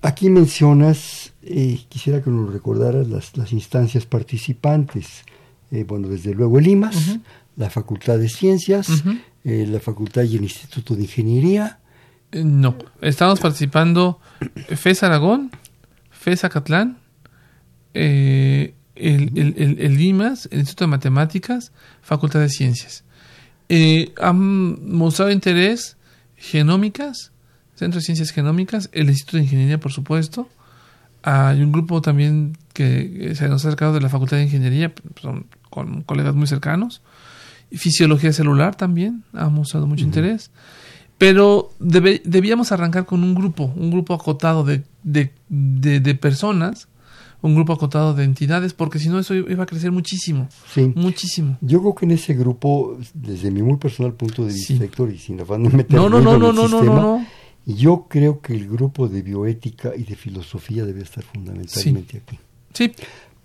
[0.00, 5.24] Aquí mencionas, eh, quisiera que nos recordaras las, las instancias participantes.
[5.72, 7.18] Eh, bueno, desde luego el IMAS,
[7.56, 9.02] la Facultad de Ciencias,
[9.42, 11.80] eh, la Facultad y el Instituto de Ingeniería.
[12.30, 14.20] No, estamos participando
[14.68, 15.50] FES Aragón,
[16.12, 16.98] FES Acatlán,
[17.92, 23.02] eh, el, el, el, IMAS, el Instituto de Matemáticas, Facultad de Ciencias.
[24.20, 25.96] han mostrado interés
[26.40, 27.30] genómicas,
[27.76, 30.48] Centro de Ciencias Genómicas, el Instituto de Ingeniería, por supuesto.
[31.22, 35.46] Hay un grupo también que se nos ha acercado de la Facultad de Ingeniería, son
[35.70, 37.00] con colegas muy cercanos
[37.76, 40.50] fisiología celular también ha mostrado mucho interés.
[41.18, 46.88] Pero debíamos arrancar con un grupo, un grupo acotado de, de, de, personas,
[47.42, 50.48] un grupo acotado de entidades, porque si no eso iba a crecer muchísimo.
[50.72, 50.92] Sí.
[50.94, 51.56] Muchísimo.
[51.60, 55.18] Yo creo que en ese grupo, desde mi muy personal punto de vista, Héctor, y
[55.18, 57.26] sin afán de meter no, no, no, no, no, no, no,
[57.66, 62.38] yo creo que el grupo de bioética y de filosofía debe estar fundamentalmente aquí.
[62.72, 62.92] Sí.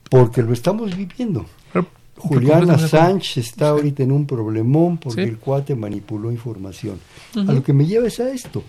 [0.10, 1.46] Porque lo estamos viviendo.
[2.18, 7.00] Juliana Sánchez está ahorita en un problemón porque el cuate manipuló información.
[7.36, 8.64] A lo que me lleva es a esto,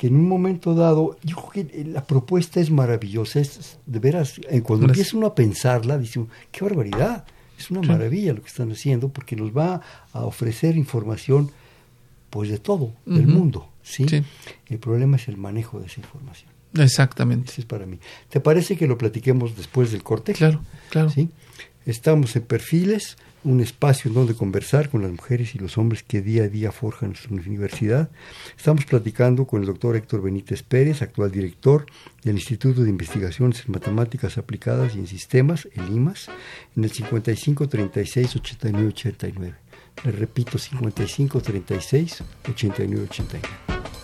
[0.00, 4.40] que en un momento dado, yo creo que la propuesta es maravillosa, es de veras,
[4.48, 7.26] eh, cuando empieza uno a pensarla, dice, qué barbaridad,
[7.58, 9.82] es una maravilla lo que están haciendo porque nos va
[10.14, 11.50] a ofrecer información
[12.30, 14.06] pues de todo, del mundo, ¿sí?
[14.68, 16.50] El problema es el manejo de esa información.
[16.78, 17.50] Exactamente.
[17.50, 17.98] Ese es para mí.
[18.30, 20.32] ¿Te parece que lo platiquemos después del corte?
[20.32, 21.10] Claro, claro.
[21.10, 21.28] ¿Sí?
[21.84, 26.20] Estamos en Perfiles, un espacio en donde conversar con las mujeres y los hombres que
[26.20, 28.10] día a día forjan nuestra universidad.
[28.56, 31.86] Estamos platicando con el doctor Héctor Benítez Pérez, actual director
[32.22, 36.28] del Instituto de Investigaciones en Matemáticas Aplicadas y en Sistemas, el IMAS,
[36.76, 39.54] en el 55 36 89 89.
[40.04, 43.99] Le repito, 55 36 89 89.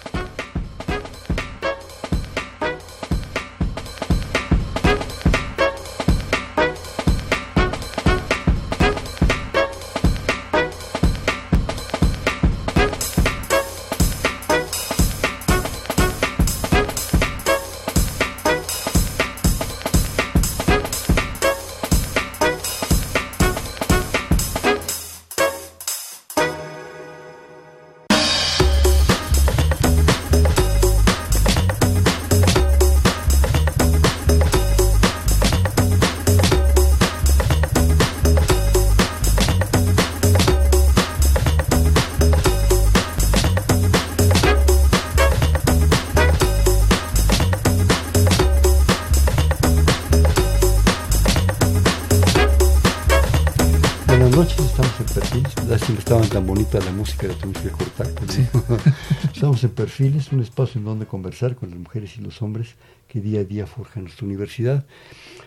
[56.81, 58.07] La música la tuvimos que cortar.
[59.35, 62.75] Estamos en Perfiles, un espacio en donde conversar con las mujeres y los hombres
[63.09, 64.85] que día a día forjan nuestra universidad.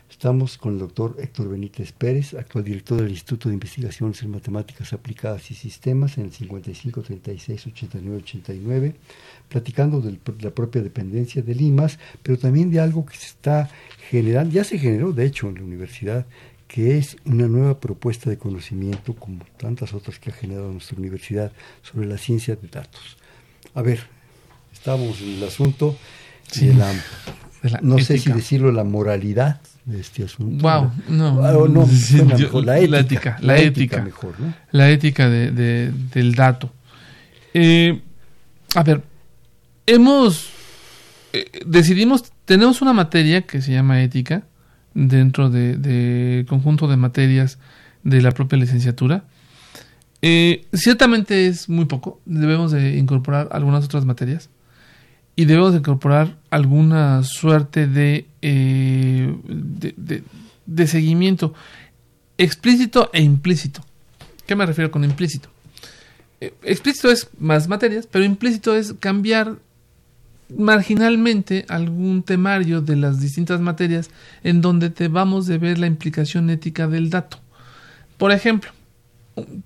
[0.10, 4.92] Estamos con el doctor Héctor Benítez Pérez, actual director del Instituto de Investigaciones en Matemáticas
[4.92, 8.96] Aplicadas y Sistemas en el 55 36 89 89,
[9.50, 13.70] platicando de la propia dependencia del IMAS, pero también de algo que se está
[14.10, 16.26] generando, ya se generó de hecho en la universidad,
[16.70, 21.52] que es una nueva propuesta de conocimiento, como tantas otras que ha generado nuestra universidad,
[21.82, 23.18] sobre la ciencia de datos.
[23.74, 24.02] A ver,
[24.72, 25.98] estamos en el asunto
[26.56, 26.94] de, la,
[27.82, 30.62] no sé si decirlo, la moralidad de este asunto.
[30.62, 31.88] Wow, no, ah, no,
[32.62, 34.36] la ética, la ética, mejor,
[34.72, 36.72] la ética de, del dato.
[37.52, 38.00] Eh,
[38.76, 39.02] a ver,
[39.88, 40.52] hemos,
[41.34, 44.44] eh, decidimos, tenemos una materia que se llama ética,
[45.08, 47.58] dentro de, conjunto de materias
[48.04, 49.24] de la propia licenciatura.
[50.22, 54.50] Eh, ciertamente es muy poco, debemos de incorporar algunas otras materias
[55.38, 59.34] y debemos de incorporar alguna suerte de, eh,
[60.66, 61.54] de, seguimiento
[62.38, 63.82] explícito e implícito.
[64.46, 65.48] ¿Qué me refiero con implícito?
[66.42, 69.56] Eh, explícito es más materias, pero implícito es cambiar
[70.58, 74.10] marginalmente algún temario de las distintas materias
[74.44, 77.38] en donde te vamos de ver la implicación ética del dato.
[78.18, 78.72] Por ejemplo,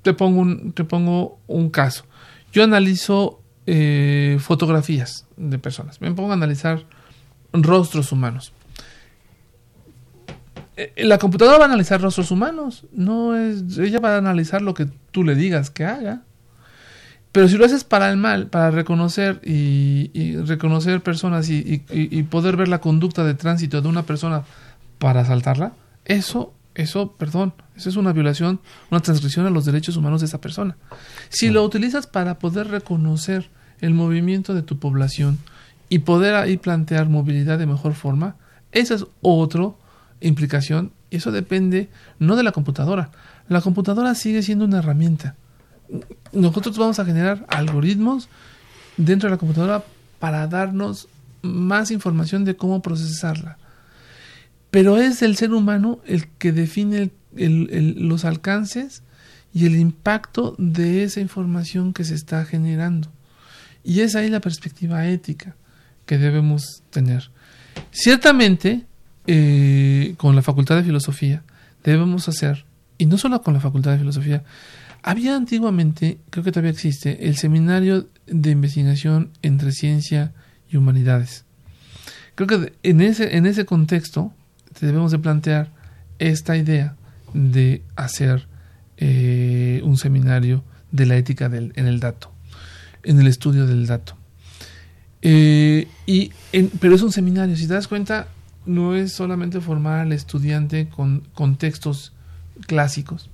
[0.01, 2.05] te pongo un, te pongo un caso.
[2.51, 6.01] Yo analizo eh, fotografías de personas.
[6.01, 6.85] Me pongo a analizar
[7.53, 8.53] rostros humanos.
[10.75, 12.85] Eh, la computadora va a analizar rostros humanos.
[12.91, 16.23] No es, ella va a analizar lo que tú le digas que haga.
[17.33, 21.79] Pero si lo haces para el mal, para reconocer y, reconocer personas y,
[22.29, 24.43] poder ver la conducta de tránsito de una persona
[24.99, 25.73] para asaltarla,
[26.05, 28.59] eso, eso, perdón, eso es una violación,
[28.91, 30.77] una transgresión a los derechos humanos de esa persona.
[31.29, 33.49] Si lo utilizas para poder reconocer
[33.81, 35.39] el movimiento de tu población
[35.89, 38.35] y poder ahí plantear movilidad de mejor forma,
[38.71, 39.71] esa es otra
[40.21, 43.09] implicación y eso depende no de la computadora.
[43.49, 45.35] La computadora sigue siendo una herramienta
[46.31, 48.29] nosotros vamos a generar algoritmos
[48.97, 49.83] dentro de la computadora
[50.19, 51.07] para darnos
[51.41, 53.57] más información de cómo procesarla.
[54.71, 59.03] Pero es el ser humano el que define los alcances
[59.53, 63.11] y el impacto de esa información que se está generando.
[63.83, 65.55] Y es ahí la perspectiva ética
[66.05, 67.29] que debemos tener.
[67.91, 68.85] Ciertamente,
[69.27, 71.43] eh, con la Facultad de Filosofía
[71.83, 72.65] debemos hacer,
[72.97, 74.43] y no solo con la Facultad de Filosofía,
[75.03, 80.33] había antiguamente, creo que todavía existe, el seminario de investigación entre ciencia
[80.69, 81.45] y humanidades.
[82.35, 84.33] Creo que en ese, en ese contexto
[84.79, 85.71] debemos de plantear
[86.19, 86.95] esta idea
[87.33, 88.47] de hacer
[88.97, 92.31] eh, un seminario de la ética del, en el dato,
[93.03, 94.15] en el estudio del dato.
[95.21, 96.31] Eh, y
[96.79, 98.27] pero es un seminario, si te das cuenta,
[98.65, 102.13] no es solamente formar al estudiante con, con textos
[102.67, 103.29] clásicos,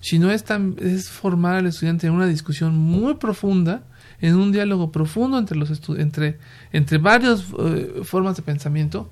[0.00, 0.44] sino es,
[0.78, 3.82] es formar al estudiante en una discusión muy profunda,
[4.20, 6.38] en un diálogo profundo entre, los entre,
[6.72, 9.10] entre varias eh, formas de pensamiento,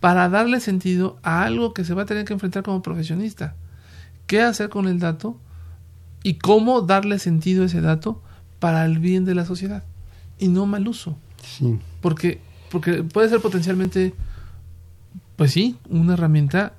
[0.00, 3.54] para darle sentido a algo que se va a tener que enfrentar como profesionista.
[4.26, 5.36] ¿Qué hacer con el dato?
[6.22, 8.22] Y cómo darle sentido a ese dato
[8.58, 9.84] para el bien de la sociedad.
[10.38, 11.18] y no mal uso.
[11.42, 11.78] Sí.
[12.00, 14.14] Porque, porque puede ser potencialmente,
[15.36, 16.72] pues sí, una herramienta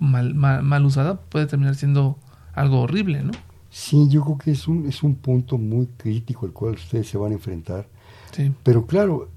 [0.00, 2.18] mal, mal, usada puede terminar siendo
[2.54, 3.32] algo horrible, ¿no?
[3.70, 7.18] Sí, yo creo que es un, es un punto muy crítico al cual ustedes se
[7.18, 7.88] van a enfrentar.
[8.30, 8.52] Sí.
[8.62, 9.28] Pero claro,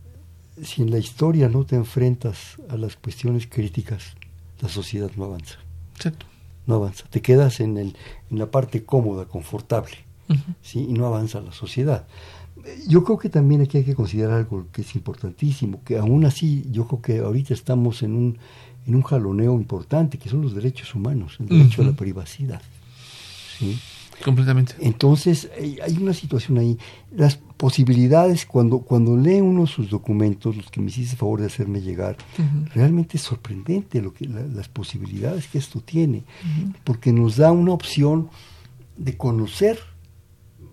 [0.61, 4.15] si en la historia no te enfrentas a las cuestiones críticas,
[4.61, 5.57] la sociedad no avanza.
[5.95, 6.25] Exacto.
[6.65, 7.05] No avanza.
[7.09, 7.95] Te quedas en, el,
[8.29, 9.97] en la parte cómoda, confortable,
[10.61, 10.85] ¿sí?
[10.89, 12.07] y no avanza la sociedad.
[12.87, 16.65] Yo creo que también aquí hay que considerar algo que es importantísimo, que aún así
[16.71, 18.37] yo creo que ahorita estamos en un,
[18.85, 22.61] en un jaloneo importante, que son los derechos humanos, el derecho a la privacidad.
[23.57, 23.79] ¿Sí?
[24.23, 24.73] Completamente.
[24.79, 26.77] Entonces, hay una situación ahí.
[27.15, 31.81] Las posibilidades, cuando, cuando lee uno sus documentos, los que me hiciste favor de hacerme
[31.81, 32.17] llegar,
[32.73, 36.23] realmente es sorprendente lo que, las posibilidades que esto tiene,
[36.83, 38.29] porque nos da una opción
[38.97, 39.79] de conocer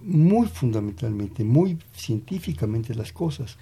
[0.02, 3.58] muy fundamentalmente, muy científicamente las cosas.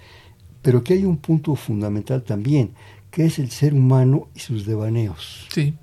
[0.61, 2.71] Pero que hay un punto fundamental también,
[3.11, 5.47] que es el ser humano y sus devaneos.
[5.53, 5.73] Sí.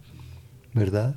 [0.72, 1.16] ¿Verdad?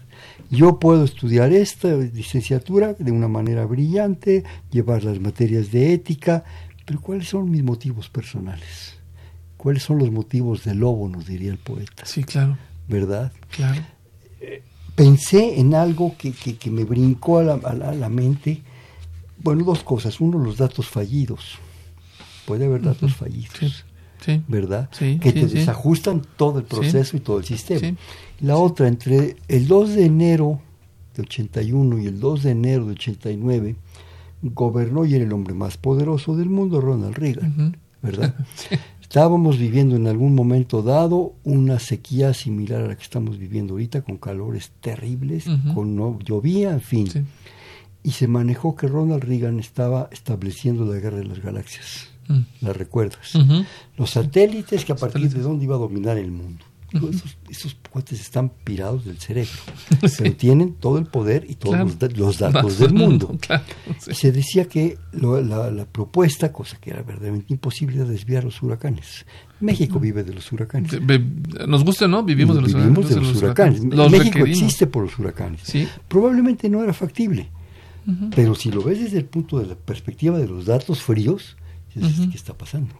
[0.53, 6.43] Yo puedo estudiar esta licenciatura de una manera brillante, llevar las materias de ética,
[6.85, 8.93] pero ¿cuáles son mis motivos personales?
[9.57, 12.05] ¿Cuáles son los motivos del lobo, nos diría el poeta?
[12.05, 12.55] Sí, claro.
[12.87, 13.31] ¿Verdad?
[13.49, 13.81] Claro.
[14.93, 18.61] pensé en algo que, que, me brincó a la, a la, mente.
[19.41, 20.21] Bueno, dos cosas.
[20.21, 21.57] Uno, los datos fallidos.
[22.45, 23.85] Puede haber datos fallidos.
[24.23, 24.41] Sí.
[24.47, 24.87] ¿Verdad?
[24.91, 27.97] Sí, que te desajustan todo el proceso y todo el sistema.
[28.43, 30.59] La otra, entre el 2 de enero
[31.15, 33.75] de 81 y el 2 de enero de 89,
[34.41, 38.35] gobernó y era el hombre más poderoso del mundo, Ronald Reagan, ¿verdad?
[39.01, 44.01] Estábamos viviendo en algún momento dado una sequía similar a la que estamos viviendo ahorita,
[44.01, 47.27] con calores terribles, con no llovía, en fin.
[48.03, 52.09] Y se manejó que Ronald Reagan estaba estableciendo la guerra de las galaxias.
[52.27, 52.39] Mm.
[52.59, 53.37] ¿La recuerdas?
[53.95, 58.19] Los satélites que a partir de dónde iba a dominar el mundo esos, esos cuates
[58.19, 59.51] están pirados del cerebro,
[60.17, 61.77] pero tienen todo el poder y todos
[62.15, 63.37] los, datos del mundo.
[63.99, 69.25] Se decía que la, propuesta, cosa que era verdaderamente imposible, era desviar los huracanes.
[69.59, 70.99] México vive de los huracanes.
[71.67, 72.23] Nos gusta, ¿no?
[72.23, 73.83] Vivimos de los, huracanes.
[73.83, 75.61] México existe por los huracanes.
[76.07, 77.49] Probablemente no era factible,
[78.35, 81.55] pero si lo ves desde el punto de la perspectiva de los datos fríos,
[81.95, 82.95] dices, ¿qué está pasando?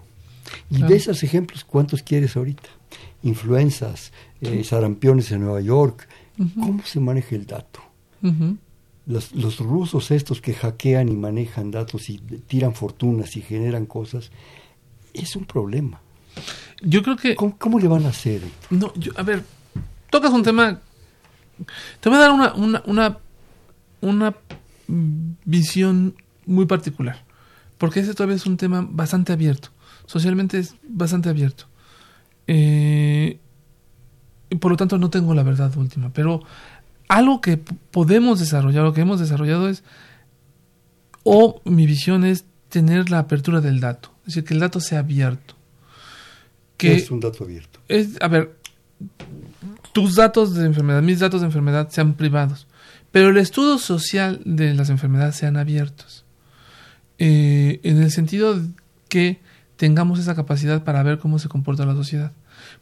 [0.69, 2.69] Y de esos ejemplos, ¿cuántos quieres ahorita?
[3.23, 6.07] Influenzas, eh, sarampiones en Nueva York.
[6.55, 7.81] ¿Cómo se maneja el dato?
[9.05, 14.31] los, los, rusos estos que hackean y manejan datos y tiran fortunas y generan cosas,
[15.13, 15.99] es un problema.
[16.81, 17.35] Yo creo que...
[17.35, 18.41] ¿Cómo, le van a hacer?
[18.69, 19.43] No, a ver,
[20.09, 20.79] tocas un tema...
[21.99, 23.17] Te voy a dar una, una, una,
[24.01, 24.35] una
[25.45, 26.15] visión
[26.45, 27.23] muy particular,
[27.77, 29.69] porque ese todavía es un tema bastante abierto,
[30.05, 31.67] socialmente es bastante abierto.
[32.47, 33.39] Eh,
[34.49, 36.43] y por lo tanto no tengo la verdad última, pero
[37.07, 39.83] algo que podemos desarrollar, lo que hemos desarrollado es,
[41.23, 44.99] o mi visión es tener la apertura del dato, es decir, que el dato sea
[44.99, 45.55] abierto.
[46.77, 47.79] Que es un dato abierto?
[47.87, 48.57] Es, a ver,
[49.93, 52.67] tus datos de enfermedad, mis datos de enfermedad sean privados,
[53.11, 56.25] pero el estudio social de las enfermedades sean abiertos.
[57.19, 58.59] Eh, en el sentido
[59.07, 59.39] que
[59.84, 62.31] tengamos esa capacidad para ver cómo se comporta la sociedad.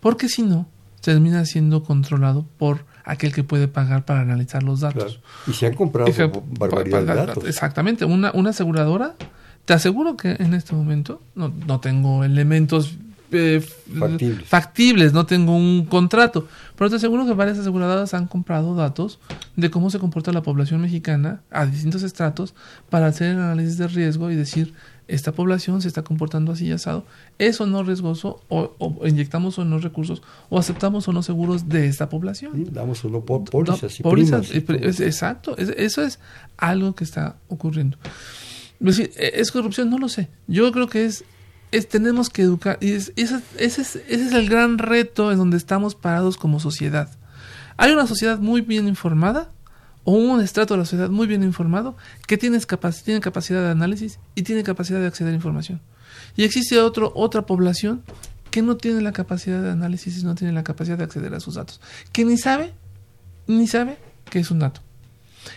[0.02, 0.68] Porque si no,
[1.02, 5.20] termina siendo controlado por aquel que puede pagar para analizar los datos.
[5.48, 6.12] Y se han comprado
[6.60, 7.44] barbaridad de datos.
[7.48, 8.06] Exactamente.
[8.06, 9.16] Una, una aseguradora,
[9.66, 12.96] te aseguro que en este momento no, no tengo elementos
[13.32, 13.62] eh,
[14.46, 15.12] factibles.
[15.14, 19.20] no tengo un contrato, pero te aseguro que varias aseguradoras han comprado datos
[19.56, 22.54] de cómo se comporta la población mexicana a distintos estratos
[22.92, 24.76] para hacer el análisis de riesgo y decir
[25.12, 27.06] esta población se está comportando así y asado,
[27.38, 28.74] es o no riesgoso, o,
[29.06, 32.70] inyectamos o no recursos, o aceptamos o no seguros de esta población.
[32.72, 34.00] damos o no pólizas
[34.56, 34.58] y
[35.04, 36.20] Exacto, eso es
[36.58, 37.98] algo que está ocurriendo.
[38.80, 39.90] ¿Es corrupción?
[39.90, 40.30] No lo sé.
[40.48, 41.26] Yo creo que es,
[41.72, 45.58] es tenemos que educar, y ese, ese, es, ese es el gran reto en donde
[45.58, 47.10] estamos parados como sociedad.
[47.76, 49.52] Hay una sociedad muy bien informada,
[50.04, 51.96] o un estrato de la sociedad muy bien informado
[52.28, 52.60] que tiene,
[53.04, 55.82] tiene capacidad de análisis y tiene capacidad de acceder a información.
[56.36, 58.04] Y existe otro, otra población
[58.50, 61.40] que no tiene la capacidad de análisis y no tiene la capacidad de acceder a
[61.40, 61.80] sus datos,
[62.12, 62.74] que ni sabe,
[63.48, 63.98] ni sabe
[64.30, 64.82] que es un dato.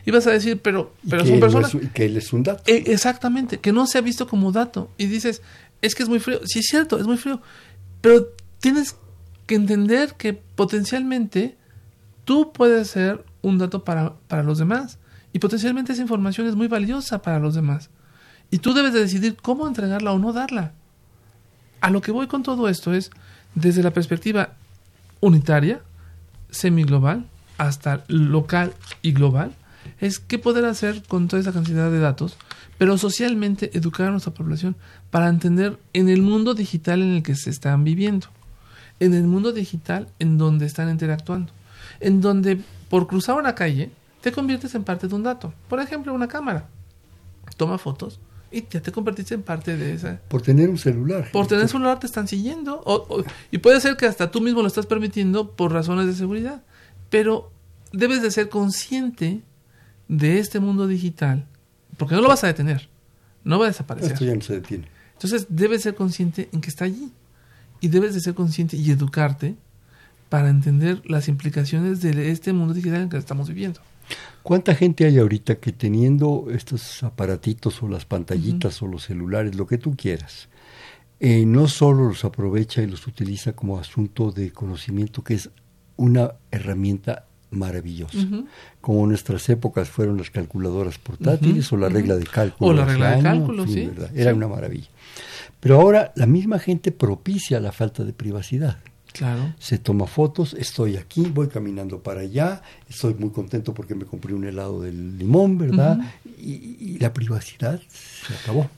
[0.06, 1.72] Y vas a decir, pero, pero son personas...
[1.92, 2.62] que él es un dato.
[2.66, 4.90] E, exactamente, que no se ha visto como dato.
[4.96, 5.42] Y dices,
[5.82, 6.40] es que es muy frío.
[6.46, 7.42] Sí, es cierto, es muy frío.
[8.00, 8.28] Pero
[8.60, 8.96] tienes
[9.46, 11.56] que entender que potencialmente
[12.24, 14.98] tú puedes ser un dato para, para los demás.
[15.32, 17.90] Y potencialmente esa información es muy valiosa para los demás.
[18.50, 20.72] Y tú debes de decidir cómo entregarla o no darla.
[21.80, 23.10] A lo que voy con todo esto es,
[23.54, 24.54] desde la perspectiva
[25.20, 25.82] unitaria,
[26.50, 27.26] semi-global,
[27.58, 28.72] hasta local
[29.02, 29.54] y global,
[30.00, 32.36] es qué poder hacer con toda esa cantidad de datos,
[32.78, 34.76] pero socialmente educar a nuestra población
[35.10, 38.28] para entender en el mundo digital en el que se están viviendo,
[39.00, 41.52] en el mundo digital en donde están interactuando,
[42.00, 45.52] en donde por cruzar una calle te conviertes en parte de un dato.
[45.68, 46.68] Por ejemplo, una cámara.
[47.56, 48.20] Toma fotos
[48.54, 50.20] y ya te convertiste en parte de esa.
[50.28, 51.28] Por tener un celular.
[51.32, 52.82] Por tener un celular te están siguiendo.
[53.50, 56.62] y puede ser que hasta tú mismo lo estás permitiendo por razones de seguridad.
[57.10, 57.50] Pero
[57.92, 59.42] debes de ser consciente
[60.08, 61.46] de este mundo digital,
[61.96, 62.88] porque no lo vas a detener,
[63.42, 64.12] no va a desaparecer.
[64.12, 64.88] Esto ya no se detiene.
[65.14, 67.12] Entonces debes ser consciente en que está allí
[67.80, 69.56] y debes de ser consciente y educarte
[70.28, 73.80] para entender las implicaciones de este mundo digital en que estamos viviendo.
[74.42, 79.66] ¿Cuánta gente hay ahorita que teniendo estos aparatitos o las pantallitas o los celulares, lo
[79.66, 80.48] que tú quieras,
[81.20, 85.48] eh, no solo los aprovecha y los utiliza como asunto de conocimiento, que es
[85.96, 88.18] una herramienta maravillosa.
[88.80, 92.70] Como nuestras épocas fueron las calculadoras portátiles o la regla de cálculo.
[92.70, 93.90] O la regla de cálculo, sí.
[94.14, 94.88] Era una maravilla.
[95.60, 98.78] Pero ahora la misma gente propicia la falta de privacidad.
[99.14, 99.54] Claro.
[99.60, 104.34] Se toma fotos, estoy aquí, voy caminando para allá, estoy muy contento porque me compré
[104.34, 106.00] un helado del limón, ¿verdad?
[106.36, 107.80] y, la privacidad
[108.26, 108.68] se acabó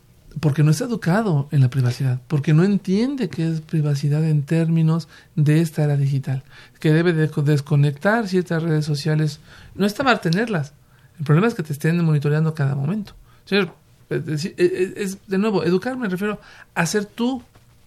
[0.40, 5.08] porque no está educado en la privacidad, porque no entiende qué es privacidad en términos
[5.34, 6.42] de esta era digital,
[6.78, 9.40] que debe de desconectar ciertas redes sociales,
[9.74, 10.74] no está mal tenerlas,
[11.18, 13.14] el problema es que te estén monitoreando cada momento.
[13.48, 16.38] es, es, de nuevo, educar me refiero
[16.74, 17.42] a ser tú,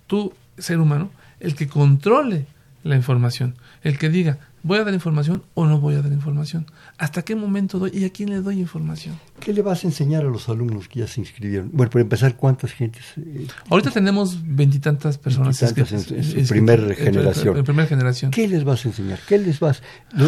[0.08, 2.46] tú, ser humano, el que controle
[2.84, 6.66] la información, el que diga, ¿Voy a dar información o no voy a dar información?
[6.98, 9.18] ¿Hasta qué momento doy y a quién le doy información?
[9.40, 11.70] ¿Qué le vas a enseñar a los alumnos que ya se inscribieron?
[11.72, 13.04] Bueno, por empezar, ¿cuántas gentes?
[13.16, 17.58] Eh, Ahorita tenemos veintitantas personas en, su primera generación.
[17.58, 18.32] En, primera generación.
[18.32, 19.20] ¿Qué les vas a enseñar?
[19.28, 19.82] ¿Qué les vas?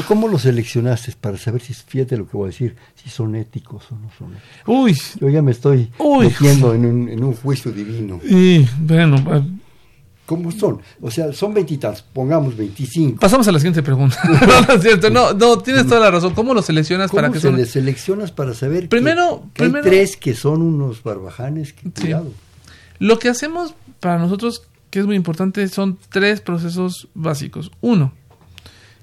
[0.07, 3.91] ¿Cómo los seleccionaste para saber si, fíjate lo que voy a decir, si son éticos
[3.91, 4.64] o no son éticos?
[4.68, 4.95] Uy.
[5.20, 5.91] Yo ya me estoy
[6.22, 8.22] metiendo en un, en un juicio divino.
[8.24, 9.18] Y, bueno,
[10.32, 10.80] ¿Cómo son?
[11.02, 13.20] O sea, son veintitantos, pongamos veinticinco.
[13.20, 14.18] Pasamos a la siguiente pregunta.
[14.68, 16.34] no, es cierto, no, no, tienes toda la razón.
[16.34, 20.34] ¿Cómo los seleccionas para que se les seleccionas para saber primero, que, hay tres que
[20.34, 21.74] son unos barbajanes?
[21.74, 22.32] Que, cuidado.
[22.98, 27.70] Lo que hacemos para nosotros, que es muy importante, son tres procesos básicos.
[27.82, 28.14] Uno,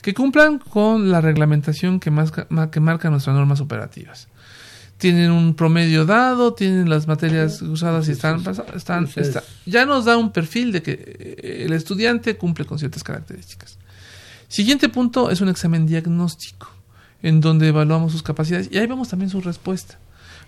[0.00, 4.28] que cumplan con la reglamentación que, más, que marca nuestras normas operativas
[4.98, 8.42] tienen un promedio dado, tienen las materias usadas y están,
[8.74, 9.08] están,
[9.64, 13.78] ya nos da un perfil de que eh, el estudiante cumple con ciertas características.
[14.48, 16.68] Siguiente punto es un examen diagnóstico,
[17.22, 19.98] en donde evaluamos sus capacidades y ahí vemos también su respuesta.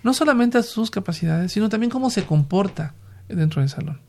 [0.03, 2.95] No solamente a sus capacidades, sino también cómo se comporta
[3.29, 4.01] dentro del salón.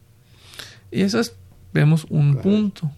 [0.89, 1.35] Y eso es,
[1.71, 2.91] vemos un punto.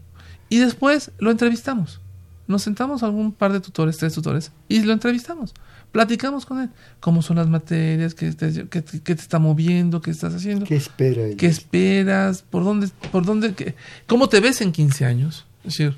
[0.48, 2.00] Y después lo entrevistamos.
[2.48, 5.54] Nos sentamos a algún par de tutores, tres tutores, y lo entrevistamos
[5.94, 6.70] platicamos con él.
[7.00, 8.14] ¿Cómo son las materias?
[8.14, 10.02] ¿Qué te, te está moviendo?
[10.02, 10.66] ¿Qué estás haciendo?
[10.66, 11.22] ¿Qué espera?
[11.38, 12.41] ¿Qué esperas?
[12.41, 12.89] ¿Por dónde?
[13.12, 13.76] Por dónde qué?
[14.08, 15.46] ¿Cómo te ves en 15 años?
[15.64, 15.96] Es decir,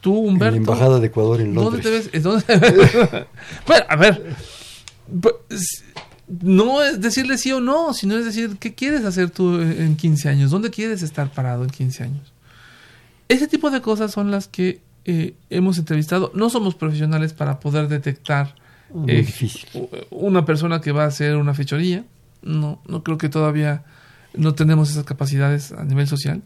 [0.00, 0.56] tú, Humberto.
[0.56, 1.84] En la Embajada de Ecuador en Londres.
[2.22, 3.26] ¿Dónde te ves?
[3.66, 4.36] bueno, a ver.
[5.20, 5.84] Pues,
[6.28, 10.28] no es decirle sí o no, sino es decir, ¿qué quieres hacer tú en 15
[10.28, 10.50] años?
[10.50, 12.32] ¿Dónde quieres estar parado en 15 años?
[13.28, 16.30] Ese tipo de cosas son las que eh, hemos entrevistado.
[16.34, 18.54] No somos profesionales para poder detectar
[19.06, 19.26] eh,
[20.10, 22.04] una persona que va a hacer una fechoría.
[22.42, 23.84] No, no creo que todavía
[24.34, 26.42] no tenemos esas capacidades a nivel social.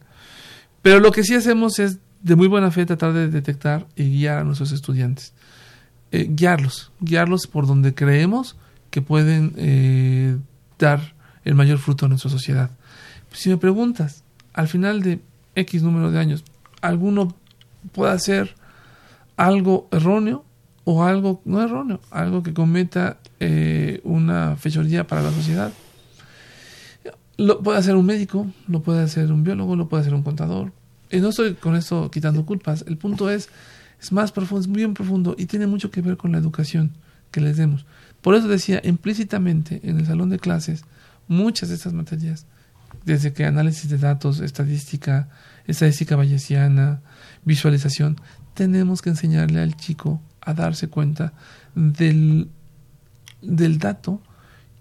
[0.83, 4.39] Pero lo que sí hacemos es de muy buena fe tratar de detectar y guiar
[4.39, 5.33] a nuestros estudiantes.
[6.11, 8.57] Eh, guiarlos, guiarlos por donde creemos
[8.91, 10.37] que pueden eh,
[10.79, 11.15] dar
[11.45, 12.71] el mayor fruto a nuestra sociedad.
[13.33, 14.23] Si me preguntas,
[14.53, 15.21] al final de
[15.55, 16.45] X número de años,
[16.81, 17.35] ¿alguno
[17.93, 18.55] puede hacer
[19.37, 20.45] algo erróneo?
[20.85, 25.73] O algo no erróneo, algo que cometa eh, una fechoría para la sociedad.
[27.37, 30.73] Lo puede hacer un médico, lo puede hacer un biólogo, lo puede hacer un contador.
[31.11, 32.85] Y no estoy con esto quitando culpas.
[32.87, 33.49] El punto es,
[34.01, 36.93] es más profundo, es bien profundo y tiene mucho que ver con la educación
[37.31, 37.87] que les demos.
[38.21, 40.85] Por eso decía, implícitamente en el salón de clases,
[41.29, 42.47] muchas de estas materias,
[43.05, 45.29] desde que análisis de datos, estadística,
[45.67, 47.01] estadística bayesiana,
[47.45, 48.17] visualización,
[48.55, 51.33] tenemos que enseñarle al chico a darse cuenta
[51.75, 52.49] del,
[53.41, 54.21] del dato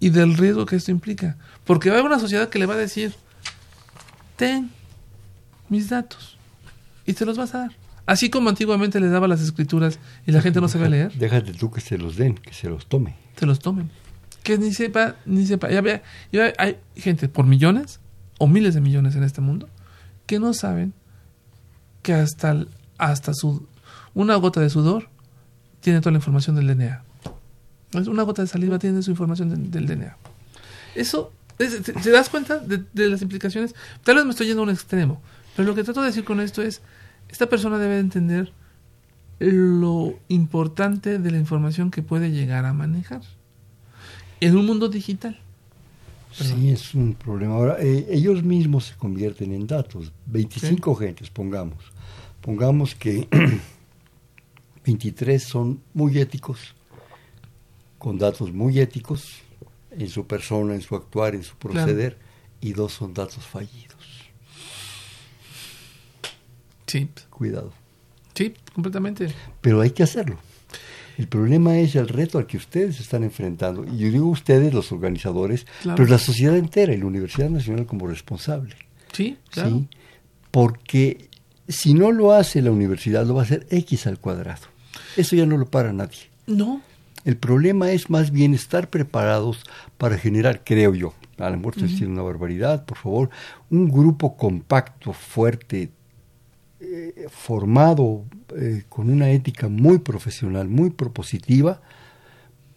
[0.00, 1.36] y del riesgo que esto implica.
[1.64, 3.14] Porque va a haber una sociedad que le va a decir,
[4.36, 4.70] ten
[5.68, 6.36] mis datos
[7.06, 7.70] y te los vas a dar.
[8.04, 11.12] Así como antiguamente le daba las escrituras y la gente no sabía leer.
[11.12, 13.14] Déjate tú que se los den, que se los tome.
[13.36, 13.90] Se los tomen.
[14.42, 15.68] que ni sepa, ni sepa.
[15.70, 18.00] Ya, hay gente por millones
[18.38, 19.68] o miles de millones en este mundo
[20.26, 20.94] que no saben
[22.02, 22.66] que hasta,
[22.98, 23.68] hasta su,
[24.14, 25.08] una gota de sudor
[25.82, 27.04] tiene toda la información del DNA.
[27.92, 30.16] Es Una gota de saliva tiene su información del- del DNA.
[30.94, 33.74] Eso, es- ¿te, te das cuenta de, de las implicaciones?
[34.02, 35.20] Tal vez me estoy yendo a un extremo,
[35.54, 36.80] pero lo que trato de decir con esto es,
[37.28, 38.52] esta persona debe entender
[39.38, 43.22] lo importante de la información que puede llegar a manejar
[44.40, 45.38] en un mundo digital.
[46.32, 47.54] Sí, es un problema.
[47.54, 50.12] Ahora, eh, ellos mismos se convierten en datos.
[50.26, 51.78] 25 gentes, pongamos.
[52.40, 53.28] Pongamos que
[54.84, 56.74] 23 son muy éticos,
[57.98, 59.38] con datos muy éticos
[59.90, 62.18] en su persona, en su actuar, en su proceder,
[62.60, 63.92] y dos son datos fallidos.
[66.86, 67.72] Sí, Cuidado.
[68.34, 69.32] sí, completamente.
[69.60, 70.38] Pero hay que hacerlo.
[71.18, 73.84] El problema es el reto al que ustedes están enfrentando.
[73.84, 75.96] Y yo digo ustedes, los organizadores, Claro.
[75.96, 78.74] pero la sociedad entera y la Universidad Nacional como responsable.
[79.12, 79.70] Sí, claro.
[79.70, 79.88] ¿sí?
[80.50, 81.28] Porque
[81.72, 84.66] si no lo hace la universidad, lo va a hacer X al cuadrado.
[85.16, 86.30] Eso ya no lo para nadie.
[86.46, 86.82] No,
[87.24, 89.64] El problema es más bien estar preparados
[89.96, 93.30] para generar, creo yo, a lo mejor estoy diciendo una barbaridad, por favor,
[93.70, 95.90] un grupo compacto, fuerte,
[96.80, 98.24] eh, formado
[98.56, 101.80] eh, con una ética muy profesional, muy propositiva,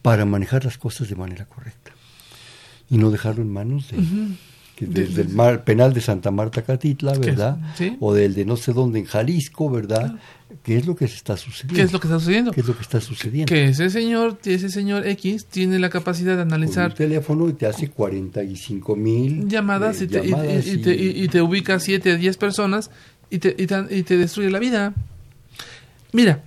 [0.01, 1.91] para manejar las cosas de manera correcta.
[2.89, 3.97] Y no dejarlo en manos de,
[4.75, 7.57] que De- desde el mar- penal de Santa Marta Catitla, ¿verdad?
[7.77, 7.95] sí.
[7.99, 10.15] O del de no sé dónde en Jalisco, ¿verdad?
[10.63, 11.75] ¿Qué es lo que se está sucediendo?
[11.75, 12.51] ¿qué es lo que está sucediendo?
[12.51, 13.47] ¿Qué es lo que está sucediendo?
[13.53, 17.53] Que ese señor, ese señor X tiene la capacidad de Con un analizar teléfono y
[17.53, 21.27] te hace 45 mil llamadas, eh, y, te, y- llamadas y- y te, y- y
[21.27, 22.89] te ubica 7 a 10 personas
[23.29, 24.93] y te, y, te, y te destruye la vida.
[26.13, 26.43] Mira,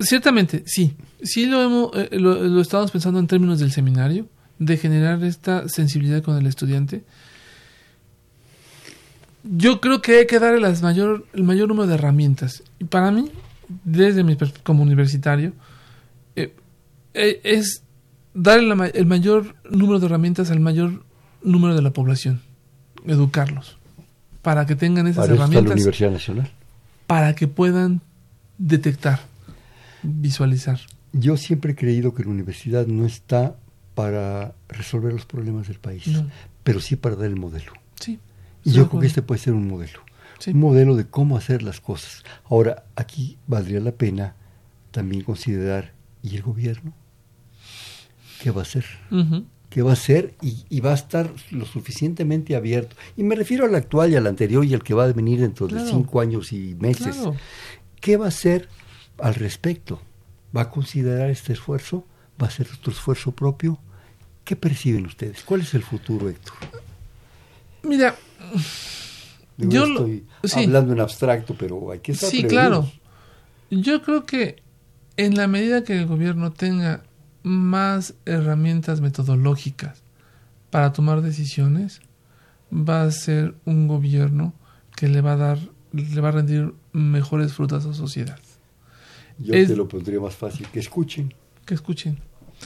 [0.00, 4.26] ciertamente, sí, sí lo, hemos, eh, lo, lo estamos pensando en términos del seminario,
[4.58, 7.02] de generar esta sensibilidad con el estudiante.
[9.44, 12.62] Yo creo que hay que darle las mayor, el mayor número de herramientas.
[12.78, 13.30] Y para mí,
[13.84, 15.52] desde mi como universitario,
[16.34, 16.54] eh,
[17.12, 17.82] eh, es
[18.32, 21.04] darle la el mayor número de herramientas al mayor
[21.42, 22.40] número de la población,
[23.06, 23.76] educarlos,
[24.40, 26.50] para que tengan esas Para está la herramientas, Universidad Nacional.
[27.06, 28.00] para que puedan
[28.56, 29.20] detectar,
[30.02, 30.80] visualizar.
[31.12, 33.56] Yo siempre he creído que la universidad no está
[33.94, 36.26] para resolver los problemas del país, No.
[36.64, 37.72] pero sí para dar el modelo.
[38.00, 38.18] Sí.
[38.64, 40.00] Y yo creo que este puede ser un modelo.
[40.38, 40.50] Sí.
[40.50, 42.24] Un modelo de cómo hacer las cosas.
[42.44, 44.34] Ahora, aquí valdría la pena
[44.90, 45.92] también considerar,
[46.22, 46.92] ¿y el gobierno?
[48.42, 48.84] ¿Qué va a hacer?
[49.70, 50.34] ¿Qué va a hacer?
[50.40, 52.96] Y, y va a estar lo suficientemente abierto.
[53.16, 55.66] Y me refiero al actual y al anterior y al que va a venir dentro
[55.66, 57.16] de cinco años y meses.
[57.16, 57.36] Claro.
[58.00, 58.68] ¿Qué va a hacer
[59.18, 60.00] al respecto?
[60.56, 62.06] ¿Va a considerar este esfuerzo?
[62.40, 63.78] ¿Va a hacer otro esfuerzo propio?
[64.44, 65.42] ¿Qué perciben ustedes?
[65.42, 66.54] ¿Cuál es el futuro, Héctor?
[67.84, 68.14] Mira,
[69.56, 70.64] Digo, Yo estoy sí.
[70.64, 72.90] hablando en abstracto, pero hay que estar sí, claro.
[73.70, 74.62] Yo creo que
[75.16, 77.04] en la medida que el gobierno tenga
[77.42, 80.02] más herramientas metodológicas
[80.70, 82.00] para tomar decisiones,
[82.72, 84.54] va a ser un gobierno
[84.96, 85.58] que le va a dar,
[85.92, 88.38] le va a rendir mejores frutas a la sociedad.
[89.38, 91.32] Yo Es- te lo pondría más fácil, que escuchen.
[91.64, 92.18] Que escuchen.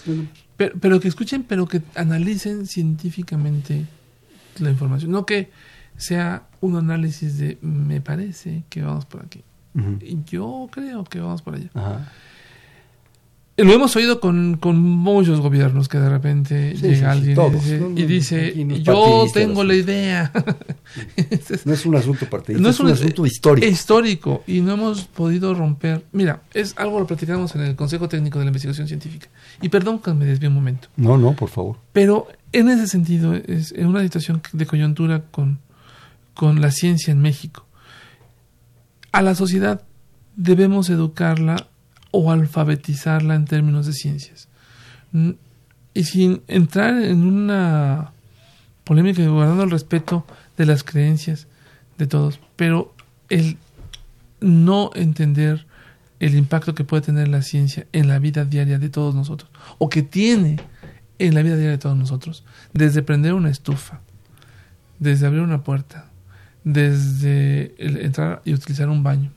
[0.07, 3.87] Bueno, Pero, pero que escuchen, pero que analicen científicamente
[4.61, 5.11] la información.
[5.11, 5.51] No que
[5.97, 9.43] sea un análisis de me parece que vamos por aquí.
[10.01, 11.71] Y Yo creo que vamos por allá.
[11.75, 12.11] Ajá.
[13.59, 17.51] Lo hemos oído con, con muchos gobiernos que de repente Sí, llega sí, alguien y
[17.51, 19.91] dice, No, no, y dice, aquí no es yo tengo la asunto".
[19.93, 20.33] idea.
[21.65, 23.67] No es un asunto partidista, No es, un, asunto histórico.
[23.67, 26.05] histórico y no hemos podido romper.
[26.13, 29.29] Mira, es algo lo platicamos en el Consejo Técnico de la Investigación Científica.
[29.61, 30.89] Y perdón que me desvíe un momento.
[30.97, 31.77] No, no, por favor.
[31.93, 35.59] Pero en ese sentido, es en una situación de coyuntura con,
[36.33, 37.67] con la ciencia en México.
[39.13, 39.83] A la sociedad
[40.37, 41.67] debemos educarla
[42.11, 44.49] o alfabetizarla en términos de ciencias.
[45.95, 48.13] Y sin entrar en una
[48.85, 51.47] polémica y guardando el respeto de las creencias
[51.99, 52.95] de todos, pero
[53.29, 53.59] el
[54.41, 55.67] no entender
[56.21, 59.89] el impacto que puede tener la ciencia en la vida diaria de todos nosotros, o
[59.89, 60.59] que tiene
[61.19, 64.01] en la vida diaria de todos nosotros, desde prender una estufa,
[64.99, 66.07] desde abrir una puerta,
[66.65, 69.33] desde entrar y utilizar un baño.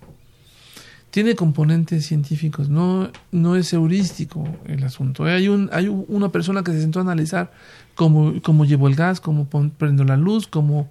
[1.11, 5.25] Tiene componentes científicos, no, no es heurístico el asunto.
[5.25, 7.51] Hay, un, hay un- una persona que se sentó a analizar
[7.95, 9.45] cómo, cómo llevo el gas, cómo
[9.77, 10.89] prendo la luz, cómo,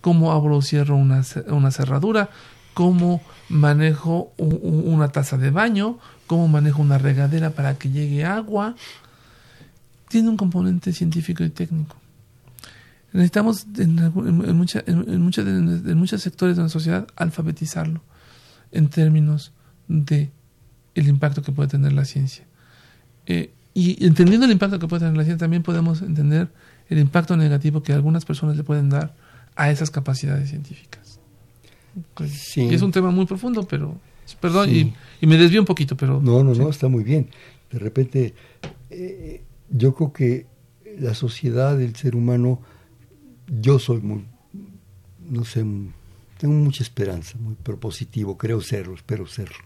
[0.00, 2.28] cómo abro o cierro una, una cerradura,
[2.74, 8.74] cómo manejo una taza de baño, cómo manejo una regadera para que llegue agua.
[10.08, 11.94] tiene un componente científico y técnico.
[13.12, 18.00] Necesitamos en, en, mucha, en, en muchos sectores de la sociedad alfabetizarlo
[18.72, 19.52] en términos
[19.88, 20.30] de
[20.94, 22.44] el impacto que puede tener la ciencia.
[23.26, 26.48] Eh, y entendiendo el impacto que puede tener la ciencia, también podemos entender
[26.88, 29.14] el impacto negativo que algunas personas le pueden dar
[29.56, 31.20] a esas capacidades científicas.
[32.26, 32.62] Sí.
[32.62, 33.98] Y es un tema muy profundo, pero
[34.40, 36.20] perdón, y, y, me desvío un poquito, pero...
[36.22, 37.28] No, no, no, está muy bien.
[37.70, 38.34] De repente,
[38.90, 40.46] eh, yo creo que
[40.98, 42.60] la sociedad, el ser humano,
[43.60, 44.24] yo soy muy,
[45.28, 45.64] no sé,
[46.42, 49.64] tengo mucha esperanza, muy propositivo, creo serlo, espero serlo.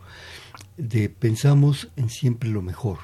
[0.77, 2.99] De pensamos en siempre lo mejor,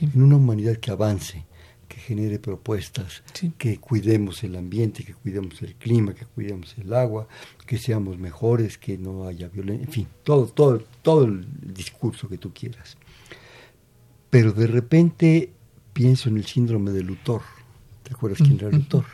[0.00, 1.44] en una humanidad que avance,
[1.88, 3.24] que genere propuestas,
[3.58, 7.26] que cuidemos el ambiente, que cuidemos el clima, que cuidemos el agua,
[7.66, 11.44] que seamos mejores, que no haya violencia, en fin, todo, todo, todo el
[11.74, 12.96] discurso que tú quieras.
[14.30, 15.50] Pero de repente
[15.92, 17.42] pienso en el síndrome de Luthor
[18.08, 19.04] ¿Te acuerdas quién era el doctor?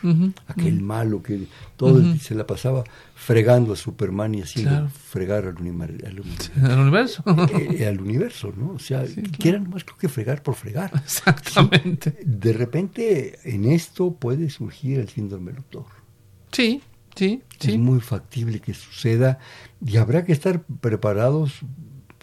[0.47, 2.85] Aquel malo que todo se la pasaba
[3.17, 7.25] fregando a Superman y haciendo fregar al, al, universo.
[7.27, 8.71] Eh, eh, al universo, ¿no?
[8.71, 10.93] O sea, que era más creo que fregar por fregar.
[11.05, 12.17] Exactamente.
[12.25, 15.87] De repente en esto puede surgir el síndrome del doctor.
[16.53, 16.81] Sí,
[17.17, 17.73] sí, sí.
[17.73, 19.41] Es muy factible que suceda
[19.85, 21.63] y habrá que estar preparados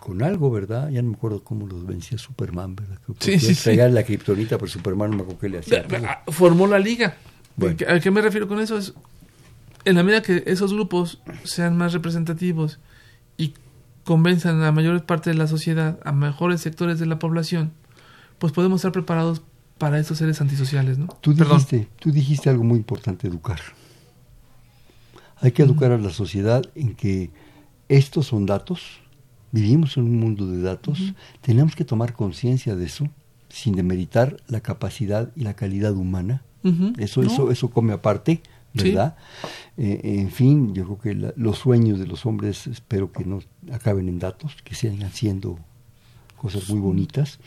[0.02, 0.89] con algo, ¿verdad?
[0.89, 2.97] Ya no me acuerdo cómo los vencía Superman, ¿verdad?
[3.20, 3.76] sí, sí, sí.
[3.76, 5.86] la kriptonita, pero Superman no me acuerdo qué le hacía.
[6.08, 7.18] Ah, formó la liga.
[7.88, 8.80] ¿A qué me refiero con eso?
[8.80, 8.95] Es,
[9.86, 12.80] en la medida que esos grupos sean más representativos
[13.38, 13.54] y
[14.04, 17.72] convenzan a la mayor parte de la sociedad, a mejores sectores de la población,
[18.39, 19.43] pues podemos estar preparados
[19.78, 21.16] para esos seres antisociales, ¿no?
[21.22, 23.60] Tú dijiste, tú dijiste algo muy importante, educar.
[25.41, 27.30] Hay que educar a la sociedad en que
[27.88, 28.99] estos son datos,
[29.52, 33.08] vivimos en un mundo de datos, tenemos que tomar conciencia de eso,
[33.49, 36.43] sin demeritar la capacidad y la calidad humana.
[36.97, 38.41] Eso, eso, eso come aparte,
[38.74, 39.16] ¿verdad?
[39.78, 43.39] Eh, en fin, yo creo que los sueños de los hombres espero que no
[43.72, 45.58] acaben en datos, que sigan siendo
[46.38, 47.39] cosas muy bonitas.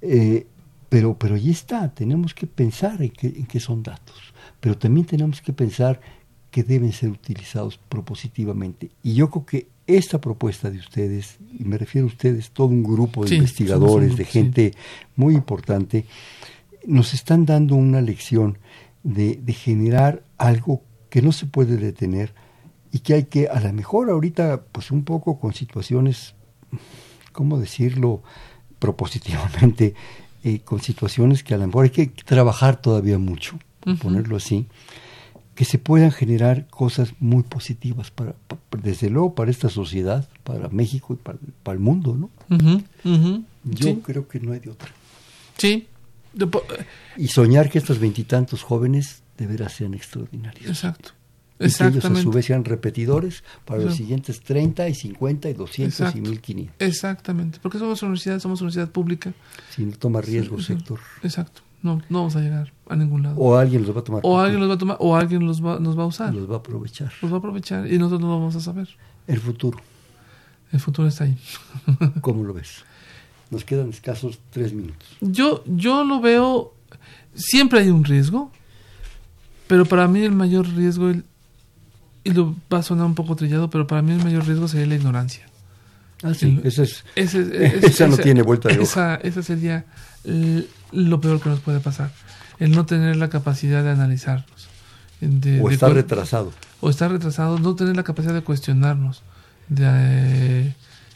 [0.00, 0.46] Eh,
[0.88, 5.40] pero, pero ahí está, tenemos que pensar en qué en son datos, pero también tenemos
[5.40, 6.00] que pensar
[6.50, 8.90] que deben ser utilizados propositivamente.
[9.02, 12.82] Y yo creo que esta propuesta de ustedes, y me refiero a ustedes, todo un
[12.82, 14.74] grupo de investigadores, de gente
[15.16, 16.06] muy importante,
[16.86, 18.58] nos están dando una lección
[19.02, 22.34] de, de, generar algo que no se puede detener
[22.92, 26.34] y que hay que, a lo mejor ahorita, pues un poco con situaciones,
[27.32, 28.22] ¿cómo decirlo?
[28.82, 29.94] propositivamente,
[30.42, 33.56] eh, con situaciones que a lo mejor hay que trabajar todavía mucho,
[34.02, 34.66] ponerlo así,
[35.54, 38.34] que se puedan generar cosas muy positivas para,
[38.82, 41.38] desde luego para esta sociedad, para México y para,
[41.74, 42.30] el mundo, ¿no?
[43.64, 44.88] Yo creo que no hay de otra.
[45.58, 45.86] Sí.
[47.16, 50.68] Y soñar que estos veintitantos jóvenes de veras sean extraordinarios.
[50.68, 51.10] Exacto.
[51.60, 55.52] Y que ellos a su vez sean repetidores para los siguientes 30 y 50 y
[55.52, 56.76] 200 y 1500.
[56.80, 59.32] Exactamente, porque somos una universidad, somos una universidad pública.
[59.70, 60.98] Si no toma riesgos, sector.
[61.22, 61.62] Exacto.
[61.82, 63.36] No, no vamos a llegar a ningún lado.
[63.36, 64.20] O alguien los va a tomar.
[64.24, 66.32] O alguien los va a tomar, o alguien los va, nos va a usar.
[66.32, 67.12] Los va a aprovechar.
[67.20, 68.88] Los va a aprovechar y nosotros no lo vamos a saber.
[69.26, 69.78] El futuro.
[70.70, 71.36] El futuro está ahí.
[72.20, 72.84] ¿Cómo lo ves?
[73.50, 75.08] Nos quedan escasos tres minutos.
[75.20, 76.72] Yo, yo lo veo,
[77.34, 78.50] siempre hay un riesgo,
[79.66, 81.10] pero para mí el mayor riesgo,
[82.24, 84.86] y lo va a sonar un poco trillado, pero para mí el mayor riesgo sería
[84.86, 85.46] la ignorancia.
[86.22, 89.16] Ah, sí, ese es, esa no tiene vuelta de hoja.
[89.16, 89.84] Esa sería
[90.92, 92.12] lo peor que nos puede pasar.
[92.58, 94.68] El no tener la capacidad de analizarnos.
[95.60, 96.52] o estar retrasado.
[96.80, 99.22] O estar retrasado, no tener la capacidad de cuestionarnos,
[99.68, 100.74] de,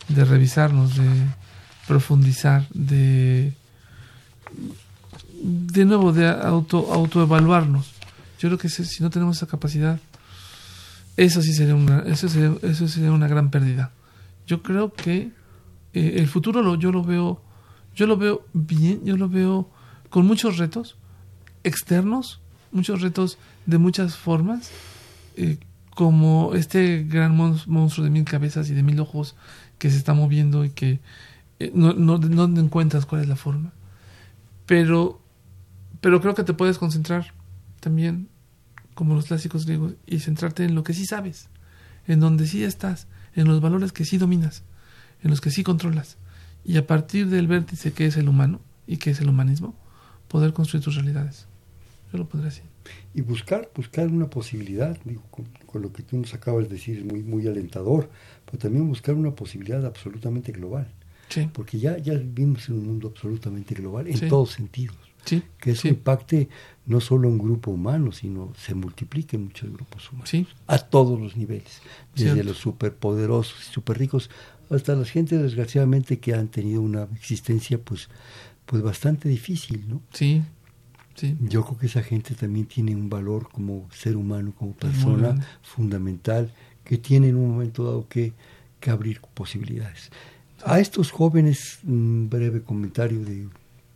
[0.08, 1.08] de revisarnos, de
[1.86, 3.52] profundizar, de
[5.42, 7.92] de nuevo de auto autoevaluarnos.
[8.38, 10.00] Yo creo que si no tenemos esa capacidad,
[11.16, 13.92] eso sí sería una, eso sería, eso sería una gran pérdida.
[14.46, 15.30] Yo creo que
[15.94, 17.40] eh, el futuro lo, yo lo veo
[17.96, 19.68] yo lo veo bien, yo lo veo
[20.10, 20.96] con muchos retos
[21.64, 22.40] externos,
[22.70, 24.70] muchos retos de muchas formas,
[25.36, 25.58] eh,
[25.94, 29.34] como este gran monstruo de mil cabezas y de mil ojos
[29.78, 31.00] que se está moviendo y que
[31.58, 33.72] eh, no, no, no, encuentras cuál es la forma.
[34.66, 35.22] Pero,
[36.02, 37.32] pero creo que te puedes concentrar
[37.80, 38.28] también,
[38.94, 41.48] como los clásicos griegos, y centrarte en lo que sí sabes,
[42.06, 44.64] en donde sí estás, en los valores que sí dominas,
[45.22, 46.18] en los que sí controlas
[46.66, 49.76] y a partir del vértice que es el humano y que es el humanismo,
[50.26, 51.46] poder construir tus realidades.
[52.12, 52.64] Yo lo podría decir.
[53.14, 55.46] Y buscar, buscar una posibilidad, digo, con,
[55.80, 58.10] lo que tú nos acabas de decir es muy, muy alentador,
[58.44, 60.92] pero también buscar una posibilidad absolutamente global.
[61.52, 64.96] porque ya, ya vivimos en un mundo absolutamente global en todos sentidos.
[65.24, 66.48] que eso impacte
[66.86, 70.32] no solo un grupo humano, sino se multiplique en muchos grupos humanos.
[70.66, 71.80] A todos los niveles,
[72.14, 74.30] desde los superpoderosos y super ricos
[74.70, 78.08] hasta la gente desgraciadamente que han tenido una existencia pues
[78.66, 80.02] pues bastante difícil, ¿no?
[80.12, 80.42] Sí.
[81.14, 81.34] Sí.
[81.40, 86.52] Yo creo que esa gente también tiene un valor como ser humano, como persona fundamental,
[86.84, 88.34] que tiene en un momento dado que,
[88.80, 90.10] que abrir posibilidades.
[90.62, 93.48] A estos jóvenes, un breve comentario de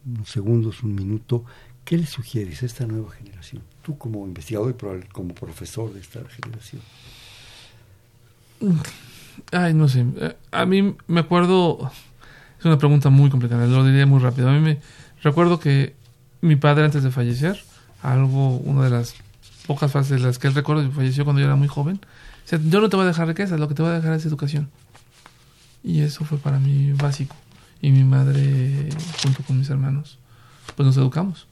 [0.06, 1.44] unos segundos, un minuto,
[1.90, 3.64] ¿qué les sugieres a esta nueva generación?
[3.82, 6.80] Tú como investigador y como profesor de esta generación.
[9.50, 10.06] Ay, no sé.
[10.52, 11.90] A mí me acuerdo,
[12.60, 14.48] es una pregunta muy complicada, lo diría muy rápido.
[14.48, 14.78] A mí me
[15.24, 15.96] recuerdo que
[16.42, 17.60] mi padre antes de fallecer,
[18.02, 19.16] algo, una de las
[19.66, 21.98] pocas fases de las que él recuerdo, falleció cuando yo era muy joven,
[22.68, 24.70] yo no te voy a dejar riqueza, lo que te voy a dejar es educación.
[25.82, 27.34] Y eso fue para mí básico.
[27.82, 28.90] Y mi madre,
[29.24, 30.20] junto con mis hermanos,
[30.76, 31.49] pues nos educamos.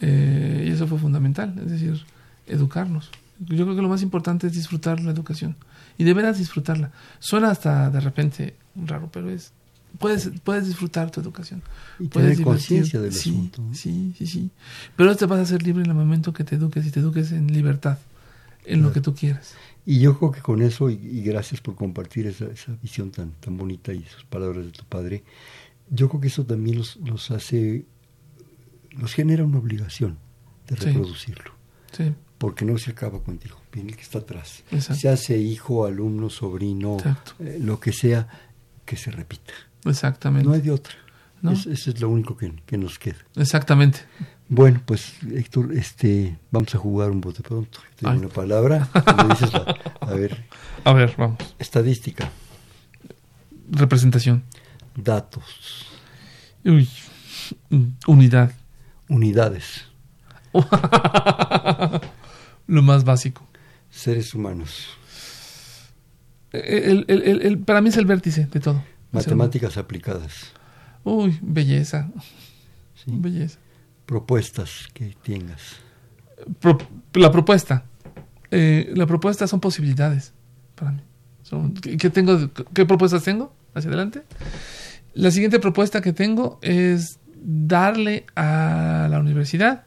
[0.00, 2.04] Eh, y eso fue fundamental, es decir,
[2.46, 3.10] educarnos.
[3.38, 5.56] Yo creo que lo más importante es disfrutar la educación.
[5.98, 6.92] Y deberás disfrutarla.
[7.18, 9.52] Suena hasta de repente raro, pero es
[9.98, 11.62] puedes, puedes disfrutar tu educación.
[11.98, 13.62] Y puedes tener conciencia del sí, asunto.
[13.72, 14.50] Sí, sí, sí.
[14.96, 17.32] Pero te vas a ser libre en el momento que te eduques y te eduques
[17.32, 17.98] en libertad,
[18.64, 19.54] en lo que tú quieras.
[19.86, 23.56] Y yo creo que con eso, y, gracias por compartir esa, esa, visión tan, tan
[23.56, 25.24] bonita y esas palabras de tu padre,
[25.90, 27.84] yo creo que eso también los, los hace,
[29.00, 30.18] los genera una obligación
[30.68, 31.52] de reproducirlo.
[31.92, 32.14] Sí.
[32.38, 34.62] Porque no se acaba contigo, viene el que está atrás.
[34.78, 36.96] Se hace hijo, alumno, sobrino,
[37.38, 38.28] eh, lo que sea,
[38.84, 39.52] que se repita.
[39.84, 40.48] Exactamente.
[40.48, 40.94] No hay de otra.
[41.42, 43.18] eso es lo único que, que, nos queda.
[43.36, 44.00] Exactamente.
[44.48, 47.78] Bueno, pues Héctor, este, vamos a jugar un bote pronto.
[47.96, 48.88] Tengo una palabra.
[50.00, 50.44] a ver.
[50.84, 51.38] A ver, vamos.
[51.58, 52.30] Estadística.
[53.70, 54.44] Representación.
[54.96, 55.86] Datos.
[56.64, 56.88] Uy.
[58.06, 58.52] Unidad.
[59.10, 59.86] Unidades.
[62.66, 63.46] Lo más básico.
[63.90, 64.88] Seres humanos.
[66.52, 68.82] El, el, el, para mí es el vértice de todo.
[69.12, 70.52] Matemáticas aplicadas.
[71.04, 72.10] Uy, belleza.
[72.94, 73.06] ¿Sí?
[73.06, 73.58] Belleza.
[74.06, 75.76] Propuestas que tengas.
[77.14, 77.84] la propuesta.
[78.50, 80.32] Eh, la propuesta son posibilidades
[80.74, 81.02] para mí.
[81.98, 83.52] ¿qué, tengo, ¿Qué propuestas tengo?
[83.74, 84.22] Hacia adelante.
[85.14, 89.84] La siguiente propuesta que tengo es darle a la universidad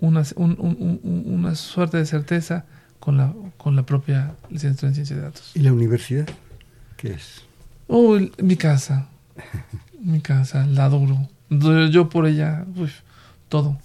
[0.00, 2.66] una, una suerte de certeza
[3.00, 5.52] con la, con la propia licenciatura en ciencia de datos.
[5.54, 6.28] ¿Y la universidad?
[6.96, 7.42] ¿Qué es?
[7.86, 9.08] Oh, mi casa.
[10.00, 11.28] mi casa, la adoro.
[11.48, 12.64] Yo por ella,
[13.48, 13.78] todo.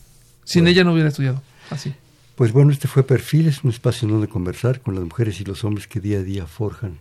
[0.43, 1.41] Sin ella no hubiera estudiado.
[1.69, 1.93] Así.
[2.35, 5.43] Pues bueno, este fue Perfil, es un espacio en donde conversar con las mujeres y
[5.43, 6.99] los hombres que día a día forjan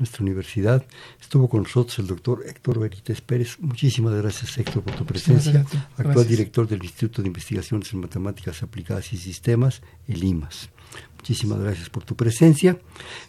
[0.00, 0.84] nuestra universidad.
[1.20, 3.58] Estuvo con nosotros el doctor Héctor Benítez Pérez.
[3.60, 5.64] Muchísimas gracias, Héctor, por tu presencia.
[5.96, 10.70] Actual director del Instituto de Investigaciones en Matemáticas Aplicadas y Sistemas, el IMAS.
[11.18, 12.80] Muchísimas gracias por tu presencia.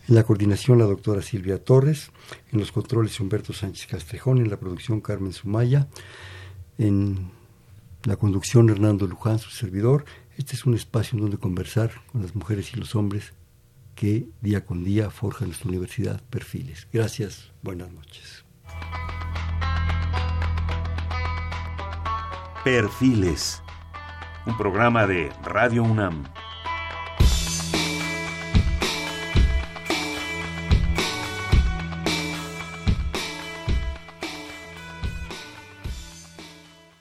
[0.07, 2.09] En la coordinación la doctora Silvia Torres,
[2.53, 5.89] en los controles Humberto Sánchez Castrejón, en la producción Carmen Sumaya,
[6.77, 7.31] en
[8.05, 10.05] la conducción Hernando Luján, su servidor.
[10.37, 13.33] Este es un espacio en donde conversar con las mujeres y los hombres
[14.01, 16.87] que día con día forjan nuestra universidad perfiles.
[16.91, 18.43] Gracias, buenas noches.
[22.63, 23.61] Perfiles,
[24.47, 26.23] un programa de Radio UNAM.